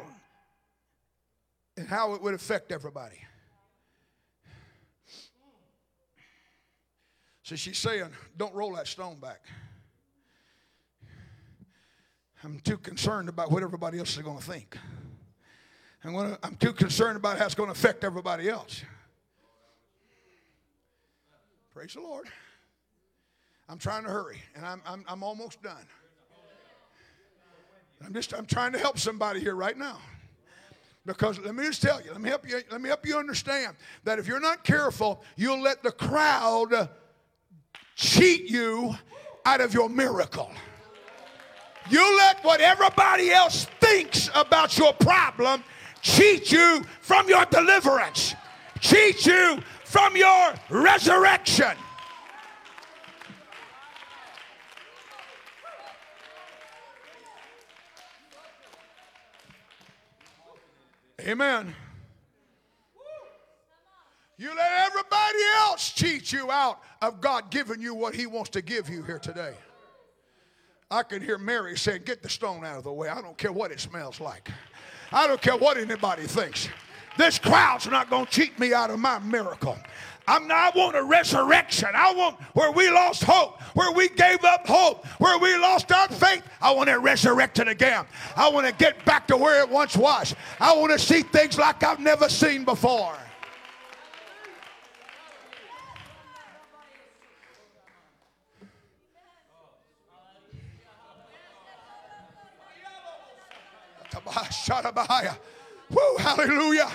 and 1.75 1.87
how 1.87 2.13
it 2.13 2.21
would 2.21 2.35
affect 2.35 2.71
everybody. 2.71 3.17
So 7.43 7.55
she's 7.55 7.77
saying, 7.77 8.09
Don't 8.37 8.53
roll 8.53 8.75
that 8.75 8.87
stone 8.87 9.19
back. 9.19 9.41
I'm 12.43 12.59
too 12.59 12.77
concerned 12.77 13.27
about 13.27 13.51
what 13.51 13.63
everybody 13.63 13.97
else 13.97 14.15
is 14.15 14.21
going 14.21 14.37
to 14.37 14.43
think. 14.43 14.77
I'm, 16.03 16.13
gonna, 16.13 16.37
I'm 16.43 16.55
too 16.55 16.73
concerned 16.73 17.17
about 17.17 17.39
how 17.39 17.45
it's 17.45 17.55
going 17.55 17.67
to 17.67 17.71
affect 17.71 18.03
everybody 18.03 18.47
else. 18.47 18.83
Praise 21.73 21.93
the 21.93 22.01
Lord. 22.01 22.27
I'm 23.67 23.79
trying 23.79 24.03
to 24.03 24.11
hurry, 24.11 24.37
and 24.55 24.63
I'm, 24.63 24.81
I'm, 24.85 25.03
I'm 25.07 25.23
almost 25.23 25.61
done. 25.63 25.87
I'm 28.05 28.13
just 28.13 28.33
I'm 28.33 28.45
trying 28.45 28.71
to 28.73 28.79
help 28.79 28.99
somebody 28.99 29.39
here 29.39 29.55
right 29.55 29.77
now. 29.77 29.97
Because 31.05 31.39
let 31.39 31.53
me 31.53 31.63
just 31.65 31.81
tell 31.81 32.01
you, 32.01 32.11
let 32.11 32.21
me 32.21 32.29
help 32.29 32.47
you, 32.49 32.61
let 32.71 32.81
me 32.81 32.89
help 32.89 33.05
you 33.05 33.17
understand 33.17 33.75
that 34.03 34.17
if 34.17 34.27
you're 34.27 34.39
not 34.39 34.63
careful, 34.63 35.23
you'll 35.35 35.61
let 35.61 35.83
the 35.83 35.91
crowd 35.91 36.89
cheat 37.95 38.49
you 38.49 38.95
out 39.45 39.61
of 39.61 39.73
your 39.73 39.87
miracle. 39.87 40.51
You 41.89 42.17
let 42.17 42.43
what 42.43 42.59
everybody 42.59 43.29
else 43.29 43.65
thinks 43.79 44.29
about 44.33 44.77
your 44.77 44.93
problem 44.93 45.63
cheat 46.01 46.51
you 46.51 46.83
from 47.01 47.27
your 47.27 47.45
deliverance, 47.45 48.35
cheat 48.79 49.25
you 49.25 49.59
from 49.83 50.15
your 50.15 50.53
resurrection. 50.69 51.75
Amen. 61.25 61.73
You 64.37 64.49
let 64.49 64.87
everybody 64.87 65.39
else 65.57 65.91
cheat 65.91 66.31
you 66.31 66.51
out 66.51 66.81
of 67.01 67.21
God 67.21 67.49
giving 67.49 67.81
you 67.81 67.95
what 67.95 68.13
He 68.13 68.27
wants 68.27 68.49
to 68.51 68.61
give 68.61 68.89
you 68.89 69.01
here 69.01 69.17
today. 69.17 69.53
I 70.91 71.03
can 71.03 71.21
hear 71.21 71.37
Mary 71.37 71.77
saying, 71.77 72.01
Get 72.05 72.21
the 72.21 72.29
stone 72.29 72.63
out 72.63 72.77
of 72.77 72.83
the 72.83 72.93
way. 72.93 73.09
I 73.09 73.21
don't 73.21 73.37
care 73.37 73.51
what 73.51 73.71
it 73.71 73.79
smells 73.79 74.19
like. 74.19 74.49
I 75.11 75.25
don't 75.25 75.41
care 75.41 75.57
what 75.57 75.77
anybody 75.77 76.23
thinks. 76.23 76.69
This 77.17 77.39
crowd's 77.39 77.87
not 77.87 78.09
going 78.09 78.25
to 78.25 78.31
cheat 78.31 78.59
me 78.59 78.73
out 78.73 78.91
of 78.91 78.99
my 78.99 79.19
miracle. 79.19 79.77
I'm, 80.27 80.47
not, 80.47 80.75
I 80.75 80.77
want 80.77 80.95
a 80.95 81.03
resurrection. 81.03 81.89
I 81.93 82.13
want 82.13 82.39
where 82.53 82.71
we 82.71 82.89
lost 82.89 83.23
hope, 83.23 83.61
where 83.75 83.91
we 83.91 84.09
gave 84.09 84.43
up 84.43 84.65
hope, 84.67 85.05
where 85.19 85.37
we 85.37 85.55
lost 85.57 85.91
our 85.91 86.07
faith. 86.07 86.43
I 86.61 86.71
want 86.71 86.89
it 86.89 86.95
resurrected 86.95 87.67
again. 87.67 88.05
I 88.35 88.49
want 88.49 88.65
to 88.67 88.73
get 88.73 89.05
back 89.05 89.27
to 89.27 89.37
where 89.37 89.61
it 89.61 89.69
once 89.69 89.95
was. 89.95 90.35
I 90.59 90.75
want 90.75 90.91
to 90.93 90.99
see 90.99 91.21
things 91.21 91.57
like 91.57 91.83
I've 91.83 91.99
never 91.99 92.27
seen 92.29 92.65
before. 92.65 93.15
Woo, 105.89 106.17
hallelujah. 106.17 106.89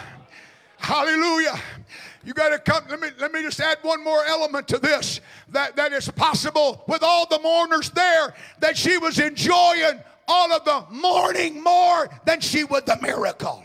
Hallelujah. 0.81 1.61
You 2.25 2.35
got 2.35 2.49
to 2.49 2.59
come. 2.59 2.85
Let 2.89 3.01
me, 3.01 3.09
let 3.19 3.33
me 3.33 3.43
just 3.43 3.61
add 3.61 3.79
one 3.83 4.03
more 4.03 4.25
element 4.25 4.67
to 4.69 4.79
this 4.79 5.21
that, 5.51 5.77
that 5.77 5.93
is 5.93 6.09
possible 6.11 6.83
with 6.89 7.03
all 7.03 7.27
the 7.27 7.39
mourners 7.39 7.91
there, 7.91 8.35
that 8.61 8.77
she 8.77 8.99
was 8.99 9.19
enjoying 9.19 10.01
all 10.27 10.53
of 10.53 10.65
the 10.65 10.85
mourning 10.91 11.63
more 11.63 12.09
than 12.25 12.41
she 12.41 12.65
would 12.65 12.87
the 12.87 12.99
miracle. 13.01 13.63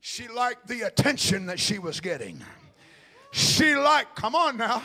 She 0.00 0.28
liked 0.28 0.68
the 0.68 0.82
attention 0.82 1.46
that 1.46 1.58
she 1.58 1.78
was 1.78 2.00
getting. 2.00 2.42
She 3.32 3.74
liked, 3.74 4.14
come 4.14 4.34
on 4.34 4.56
now. 4.56 4.82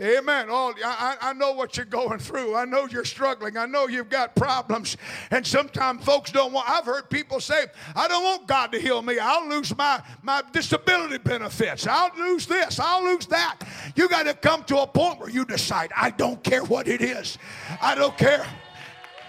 Amen. 0.00 0.46
Oh, 0.48 0.72
I, 0.84 1.16
I 1.20 1.32
know 1.32 1.52
what 1.52 1.76
you're 1.76 1.84
going 1.86 2.20
through. 2.20 2.54
I 2.54 2.64
know 2.64 2.86
you're 2.86 3.04
struggling. 3.04 3.56
I 3.56 3.66
know 3.66 3.88
you've 3.88 4.08
got 4.08 4.36
problems. 4.36 4.96
And 5.32 5.44
sometimes 5.44 6.04
folks 6.04 6.30
don't 6.30 6.52
want, 6.52 6.70
I've 6.70 6.84
heard 6.84 7.10
people 7.10 7.40
say, 7.40 7.66
I 7.96 8.06
don't 8.06 8.22
want 8.22 8.46
God 8.46 8.70
to 8.72 8.78
heal 8.78 9.02
me. 9.02 9.18
I'll 9.18 9.48
lose 9.48 9.76
my, 9.76 10.00
my 10.22 10.42
disability 10.52 11.18
benefits. 11.18 11.86
I'll 11.88 12.12
lose 12.16 12.46
this. 12.46 12.78
I'll 12.78 13.02
lose 13.02 13.26
that. 13.26 13.58
You 13.96 14.08
got 14.08 14.26
to 14.26 14.34
come 14.34 14.62
to 14.64 14.78
a 14.82 14.86
point 14.86 15.18
where 15.18 15.30
you 15.30 15.44
decide, 15.44 15.90
I 15.96 16.10
don't 16.10 16.42
care 16.44 16.62
what 16.64 16.86
it 16.86 17.02
is. 17.02 17.36
I 17.82 17.96
don't 17.96 18.16
care. 18.16 18.46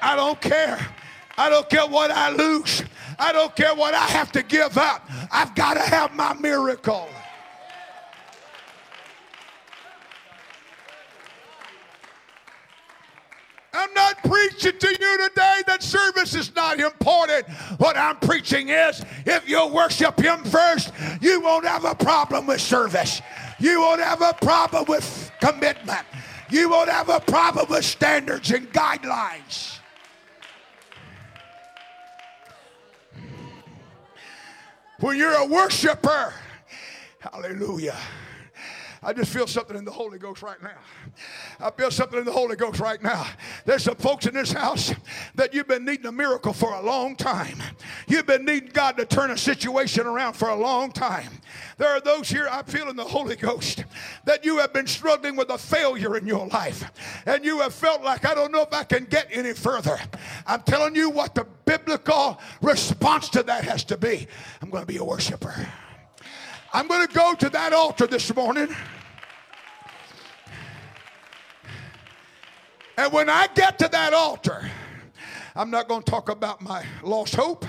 I 0.03 0.15
don't 0.15 0.39
care. 0.39 0.79
I 1.35 1.49
don't 1.49 1.69
care 1.69 1.87
what 1.87 2.11
I 2.11 2.29
lose. 2.31 2.83
I 3.17 3.31
don't 3.31 3.55
care 3.55 3.73
what 3.73 3.93
I 3.93 4.05
have 4.07 4.31
to 4.33 4.43
give 4.43 4.77
up. 4.77 5.09
I've 5.31 5.55
got 5.55 5.75
to 5.75 5.81
have 5.81 6.13
my 6.13 6.33
miracle. 6.33 7.07
I'm 13.79 13.93
not 13.93 14.21
preaching 14.23 14.77
to 14.77 14.87
you 14.89 15.29
today 15.29 15.61
that 15.67 15.81
service 15.81 16.35
is 16.35 16.53
not 16.53 16.81
important. 16.81 17.47
What 17.77 17.95
I'm 17.95 18.17
preaching 18.17 18.67
is 18.67 19.05
if 19.25 19.47
you 19.47 19.65
worship 19.67 20.19
Him 20.19 20.43
first, 20.43 20.91
you 21.21 21.39
won't 21.39 21.65
have 21.65 21.85
a 21.85 21.95
problem 21.95 22.45
with 22.45 22.59
service. 22.59 23.21
You 23.57 23.79
won't 23.79 24.01
have 24.01 24.21
a 24.21 24.33
problem 24.33 24.83
with 24.89 25.31
commitment. 25.39 26.05
You 26.49 26.69
won't 26.69 26.89
have 26.89 27.07
a 27.07 27.21
problem 27.21 27.67
with 27.69 27.85
standards 27.85 28.51
and 28.51 28.69
guidelines. 28.73 29.79
When 34.99 35.15
you're 35.15 35.31
a 35.31 35.45
worshiper, 35.45 36.33
hallelujah. 37.19 37.95
I 39.01 39.13
just 39.13 39.31
feel 39.31 39.47
something 39.47 39.77
in 39.77 39.85
the 39.85 39.91
Holy 39.91 40.19
Ghost 40.19 40.41
right 40.41 40.61
now. 40.61 40.77
I 41.59 41.71
feel 41.71 41.89
something 41.89 42.19
in 42.19 42.25
the 42.25 42.31
Holy 42.31 42.55
Ghost 42.55 42.79
right 42.79 43.01
now. 43.01 43.25
There's 43.65 43.83
some 43.83 43.95
folks 43.95 44.25
in 44.25 44.33
this 44.33 44.51
house 44.51 44.93
that 45.35 45.53
you've 45.53 45.67
been 45.67 45.85
needing 45.85 46.07
a 46.07 46.11
miracle 46.11 46.51
for 46.51 46.73
a 46.73 46.81
long 46.81 47.15
time. 47.15 47.63
You've 48.07 48.25
been 48.25 48.43
needing 48.43 48.71
God 48.73 48.97
to 48.97 49.05
turn 49.05 49.31
a 49.31 49.37
situation 49.37 50.05
around 50.05 50.33
for 50.33 50.49
a 50.49 50.55
long 50.55 50.91
time. 50.91 51.31
There 51.77 51.87
are 51.87 52.01
those 52.01 52.29
here, 52.29 52.49
I 52.51 52.63
feel 52.63 52.89
in 52.89 52.97
the 52.97 53.05
Holy 53.05 53.37
Ghost, 53.37 53.85
that 54.25 54.43
you 54.43 54.57
have 54.57 54.73
been 54.73 54.87
struggling 54.87 55.37
with 55.37 55.49
a 55.49 55.57
failure 55.57 56.17
in 56.17 56.27
your 56.27 56.47
life 56.47 56.91
and 57.25 57.45
you 57.45 57.59
have 57.59 57.73
felt 57.73 58.03
like, 58.03 58.25
I 58.25 58.33
don't 58.33 58.51
know 58.51 58.63
if 58.63 58.73
I 58.73 58.83
can 58.83 59.05
get 59.05 59.27
any 59.31 59.53
further. 59.53 59.97
I'm 60.45 60.61
telling 60.63 60.95
you 60.95 61.09
what 61.09 61.35
the 61.35 61.45
biblical 61.63 62.39
response 62.61 63.29
to 63.29 63.43
that 63.43 63.63
has 63.63 63.83
to 63.85 63.97
be. 63.97 64.27
I'm 64.61 64.69
going 64.69 64.83
to 64.83 64.87
be 64.87 64.97
a 64.97 65.03
worshiper. 65.03 65.67
I'm 66.71 66.87
going 66.87 67.07
to 67.07 67.13
go 67.13 67.33
to 67.33 67.49
that 67.49 67.73
altar 67.73 68.05
this 68.05 68.33
morning. 68.35 68.67
And 72.97 73.11
when 73.11 73.29
I 73.29 73.47
get 73.55 73.79
to 73.79 73.87
that 73.87 74.13
altar, 74.13 74.69
I'm 75.55 75.71
not 75.71 75.87
going 75.87 76.03
to 76.03 76.11
talk 76.11 76.29
about 76.29 76.61
my 76.61 76.85
lost 77.01 77.35
hope. 77.35 77.65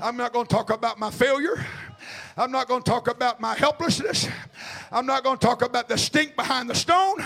I'm 0.00 0.16
not 0.16 0.32
going 0.32 0.46
to 0.46 0.52
talk 0.52 0.70
about 0.70 0.98
my 0.98 1.10
failure. 1.10 1.64
I'm 2.36 2.50
not 2.50 2.66
going 2.66 2.82
to 2.82 2.90
talk 2.90 3.08
about 3.08 3.40
my 3.40 3.54
helplessness. 3.54 4.28
I'm 4.90 5.06
not 5.06 5.22
going 5.22 5.38
to 5.38 5.46
talk 5.46 5.62
about 5.62 5.88
the 5.88 5.96
stink 5.96 6.34
behind 6.34 6.68
the 6.68 6.74
stone. 6.74 7.22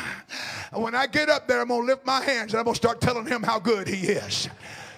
And 0.70 0.82
when 0.82 0.94
I 0.94 1.06
get 1.06 1.30
up 1.30 1.48
there, 1.48 1.62
I'm 1.62 1.68
going 1.68 1.80
to 1.80 1.86
lift 1.86 2.04
my 2.04 2.20
hands 2.20 2.52
and 2.52 2.60
I'm 2.60 2.64
going 2.64 2.74
to 2.74 2.78
start 2.78 3.00
telling 3.00 3.26
him 3.26 3.42
how 3.42 3.58
good 3.58 3.88
he 3.88 4.08
is. 4.08 4.48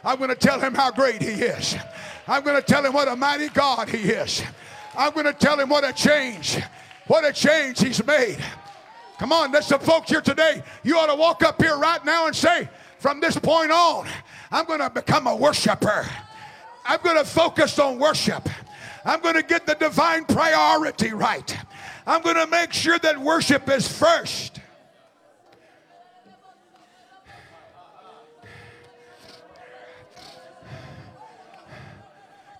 I'm 0.04 0.18
going 0.18 0.30
to 0.30 0.36
tell 0.36 0.58
him 0.58 0.74
how 0.74 0.90
great 0.90 1.22
he 1.22 1.28
is. 1.28 1.76
I'm 2.26 2.42
going 2.42 2.56
to 2.56 2.62
tell 2.62 2.84
him 2.84 2.92
what 2.92 3.06
a 3.08 3.14
mighty 3.14 3.48
God 3.50 3.88
he 3.88 3.98
is. 3.98 4.42
I'm 4.96 5.12
going 5.12 5.26
to 5.26 5.32
tell 5.32 5.58
him 5.58 5.68
what 5.68 5.88
a 5.88 5.92
change, 5.92 6.58
what 7.06 7.24
a 7.24 7.32
change 7.32 7.80
he's 7.80 8.04
made. 8.04 8.38
Come 9.18 9.32
on, 9.32 9.52
there's 9.52 9.66
some 9.66 9.80
folks 9.80 10.10
here 10.10 10.20
today. 10.20 10.62
You 10.82 10.98
ought 10.98 11.06
to 11.06 11.14
walk 11.14 11.42
up 11.42 11.62
here 11.62 11.76
right 11.76 12.04
now 12.04 12.26
and 12.26 12.36
say, 12.36 12.68
from 12.98 13.20
this 13.20 13.38
point 13.38 13.70
on, 13.70 14.06
I'm 14.50 14.66
going 14.66 14.80
to 14.80 14.90
become 14.90 15.26
a 15.26 15.34
worshiper. 15.34 16.06
I'm 16.84 17.00
going 17.02 17.16
to 17.16 17.24
focus 17.24 17.78
on 17.78 17.98
worship. 17.98 18.48
I'm 19.04 19.20
going 19.20 19.34
to 19.34 19.42
get 19.42 19.66
the 19.66 19.74
divine 19.74 20.24
priority 20.24 21.12
right. 21.12 21.56
I'm 22.06 22.22
going 22.22 22.36
to 22.36 22.46
make 22.46 22.72
sure 22.72 22.98
that 22.98 23.18
worship 23.18 23.68
is 23.70 23.86
first. 23.86 24.60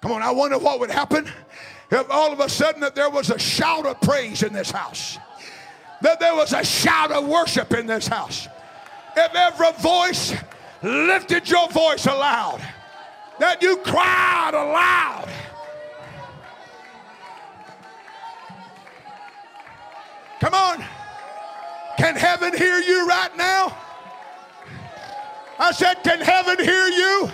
Come 0.01 0.13
on, 0.13 0.23
I 0.23 0.33
wonder 0.33 0.59
what 0.59 0.81
would 0.81 0.91
happen 0.91 1.31
all 2.11 2.33
of 2.33 2.41
a 2.41 2.49
sudden 2.49 2.81
that 2.81 2.95
there 2.95 3.11
was 3.11 3.31
a 3.31 3.39
shout 3.39 3.87
of 3.87 4.01
praise 4.01 4.43
in 4.43 4.53
this 4.53 4.71
house. 4.71 5.19
That 6.01 6.19
there 6.21 6.35
was 6.35 6.53
a 6.53 6.65
shout 6.65 7.13
of 7.13 7.27
worship 7.27 7.73
in 7.73 7.87
this 7.87 8.07
house. 8.07 8.49
If 9.17 9.35
every 9.35 9.73
voice 9.73 10.35
lifted 10.83 11.49
your 11.49 11.69
voice 11.69 12.07
aloud, 12.07 12.61
that 13.39 13.63
you 13.63 13.77
cried 13.79 14.53
aloud. 14.55 15.29
Come 20.41 20.55
on. 20.55 20.85
Can 21.99 22.17
heaven 22.17 22.57
hear 22.57 22.81
you 22.81 23.07
right 23.07 23.37
now? 23.37 23.77
I 25.59 25.71
said, 25.71 26.03
Can 26.03 26.21
heaven 26.21 26.59
hear 26.59 26.89
you? 26.89 27.31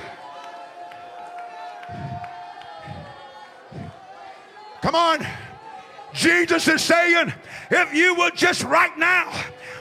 Come 4.88 4.94
on. 4.94 5.26
Jesus 6.14 6.66
is 6.66 6.80
saying, 6.80 7.30
if 7.70 7.92
you 7.92 8.14
will 8.14 8.30
just 8.30 8.62
right 8.62 8.96
now, 8.96 9.30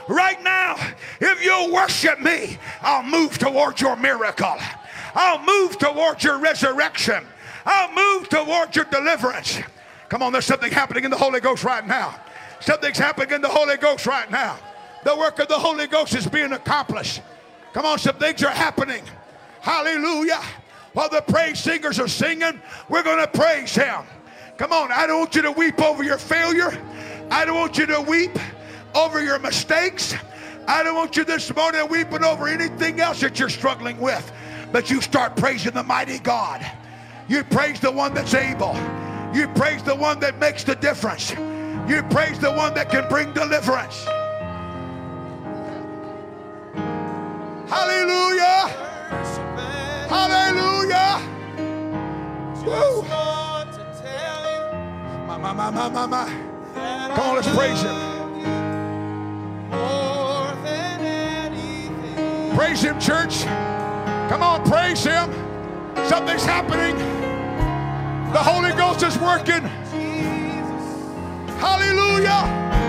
right 0.06 0.42
now, 0.42 0.76
if 1.18 1.42
you'll 1.42 1.72
worship 1.72 2.20
me, 2.20 2.58
I'll 2.82 3.04
move 3.04 3.38
towards 3.38 3.80
your 3.80 3.96
miracle. 3.96 4.58
I'll 5.14 5.42
move 5.42 5.78
towards 5.78 6.24
your 6.24 6.38
resurrection. 6.38 7.24
I'll 7.64 7.90
move 7.90 8.28
towards 8.28 8.76
your 8.76 8.84
deliverance. 8.84 9.58
Come 10.10 10.22
on, 10.22 10.30
there's 10.30 10.44
something 10.44 10.70
happening 10.70 11.04
in 11.04 11.10
the 11.10 11.16
Holy 11.16 11.40
Ghost 11.40 11.64
right 11.64 11.86
now. 11.86 12.14
Something's 12.60 12.98
happening 12.98 13.32
in 13.32 13.40
the 13.40 13.48
Holy 13.48 13.78
Ghost 13.78 14.04
right 14.04 14.30
now. 14.30 14.58
The 15.04 15.16
work 15.16 15.38
of 15.38 15.48
the 15.48 15.58
Holy 15.58 15.86
Ghost 15.86 16.14
is 16.14 16.26
being 16.26 16.52
accomplished. 16.52 17.22
Come 17.72 17.86
on, 17.86 17.98
some 17.98 18.16
things 18.16 18.42
are 18.42 18.50
happening. 18.50 19.04
Hallelujah. 19.62 20.42
While 20.92 21.08
the 21.08 21.22
praise 21.22 21.60
singers 21.60 21.98
are 21.98 22.08
singing, 22.08 22.60
we're 22.90 23.02
going 23.02 23.20
to 23.20 23.38
praise 23.38 23.74
Him. 23.74 24.04
Come 24.58 24.72
on, 24.72 24.90
I 24.90 25.06
don't 25.06 25.20
want 25.20 25.36
you 25.36 25.42
to 25.42 25.52
weep 25.52 25.80
over 25.80 26.02
your 26.02 26.18
failure. 26.18 26.76
I 27.30 27.44
don't 27.44 27.54
want 27.54 27.78
you 27.78 27.86
to 27.86 28.00
weep 28.00 28.36
over 28.92 29.22
your 29.22 29.38
mistakes. 29.38 30.16
I 30.66 30.82
don't 30.82 30.96
want 30.96 31.16
you 31.16 31.24
this 31.24 31.54
morning 31.54 31.86
weeping 31.88 32.24
over 32.24 32.48
anything 32.48 33.00
else 33.00 33.20
that 33.20 33.38
you're 33.38 33.50
struggling 33.50 34.00
with. 34.00 34.32
But 34.72 34.90
you 34.90 35.00
start 35.00 35.36
praising 35.36 35.74
the 35.74 35.84
mighty 35.84 36.18
God. 36.18 36.68
You 37.28 37.44
praise 37.44 37.78
the 37.78 37.92
one 37.92 38.14
that's 38.14 38.34
able. 38.34 38.74
You 39.32 39.46
praise 39.54 39.84
the 39.84 39.94
one 39.94 40.18
that 40.20 40.40
makes 40.40 40.64
the 40.64 40.74
difference. 40.74 41.30
You 41.30 42.02
praise 42.10 42.40
the 42.40 42.50
one 42.50 42.74
that 42.74 42.90
can 42.90 43.08
bring 43.08 43.32
deliverance. 43.32 44.04
Hallelujah. 47.70 48.66
Hallelujah. 50.08 51.22
Woo. 52.66 53.47
My, 55.40 55.52
my, 55.52 55.70
my, 55.70 55.88
my, 55.88 56.06
my. 56.06 56.24
Come 57.14 57.20
on, 57.20 57.36
let's 57.36 57.48
praise 57.54 57.80
him. 57.82 57.94
Praise 62.56 62.82
him, 62.82 62.98
church. 62.98 63.44
Come 64.28 64.42
on, 64.42 64.64
praise 64.68 65.04
him. 65.04 65.32
Something's 66.08 66.44
happening. 66.44 66.96
The 68.32 68.42
Holy 68.42 68.72
Ghost 68.72 69.04
is 69.04 69.16
working. 69.18 69.62
Hallelujah. 71.60 72.87